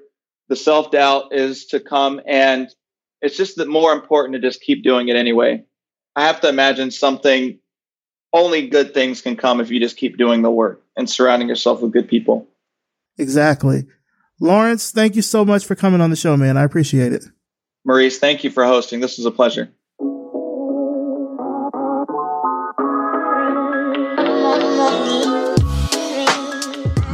[0.48, 2.70] the self doubt is to come and
[3.22, 5.64] it's just that more important to just keep doing it anyway.
[6.16, 7.60] I have to imagine something
[8.34, 11.82] only good things can come if you just keep doing the work and surrounding yourself
[11.82, 12.48] with good people.
[13.18, 13.86] Exactly.
[14.40, 16.56] Lawrence, thank you so much for coming on the show, man.
[16.58, 17.26] I appreciate it.
[17.86, 19.00] Maurice, thank you for hosting.
[19.00, 19.70] This was a pleasure.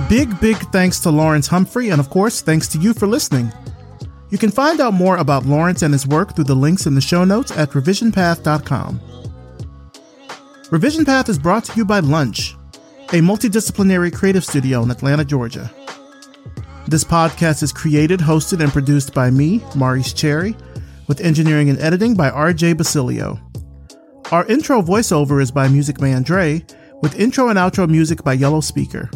[0.08, 3.52] Big, big thanks to Lawrence Humphrey, and of course, thanks to you for listening.
[4.30, 7.02] You can find out more about Lawrence and his work through the links in the
[7.02, 9.02] show notes at revisionpath.com.
[10.72, 12.56] Revision Path is brought to you by Lunch,
[13.10, 15.72] a multidisciplinary creative studio in Atlanta, Georgia.
[16.88, 20.56] This podcast is created, hosted, and produced by me, Maurice Cherry,
[21.08, 23.40] with engineering and editing by RJ Basilio.
[24.32, 26.64] Our intro voiceover is by Music Man Dre,
[27.02, 29.10] with intro and outro music by Yellow Speaker.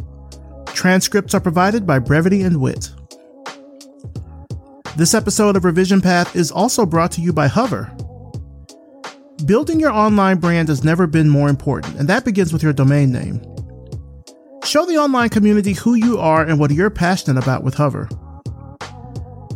[0.65, 2.89] Transcripts are provided by Brevity and Wit.
[4.97, 7.95] This episode of Revision Path is also brought to you by Hover.
[9.45, 13.11] Building your online brand has never been more important, and that begins with your domain
[13.11, 13.41] name.
[14.69, 18.07] Show the online community who you are and what you're passionate about with Hover.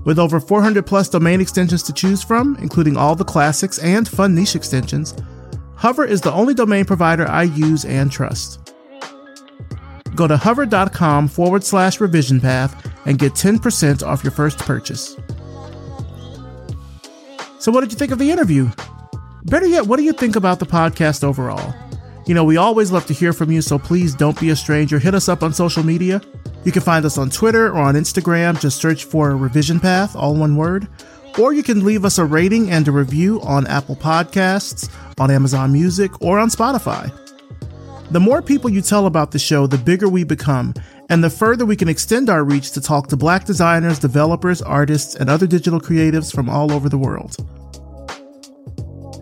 [0.06, 4.34] With over 400 plus domain extensions to choose from, including all the classics and fun
[4.34, 5.14] niche extensions,
[5.76, 8.60] Hover is the only domain provider I use and trust
[10.16, 15.16] go to hover.com forward slash revision path and get 10% off your first purchase.
[17.60, 18.72] So, what did you think of the interview?
[19.44, 21.76] Better yet, what do you think about the podcast overall?
[22.26, 24.98] You know, we always love to hear from you, so please don't be a stranger.
[24.98, 26.22] Hit us up on social media.
[26.64, 28.60] You can find us on Twitter or on Instagram.
[28.62, 30.88] Just search for Revision Path, all one word.
[31.38, 35.74] Or you can leave us a rating and a review on Apple Podcasts, on Amazon
[35.74, 37.12] Music, or on Spotify.
[38.12, 40.74] The more people you tell about the show, the bigger we become,
[41.10, 45.16] and the further we can extend our reach to talk to black designers, developers, artists,
[45.16, 47.36] and other digital creatives from all over the world.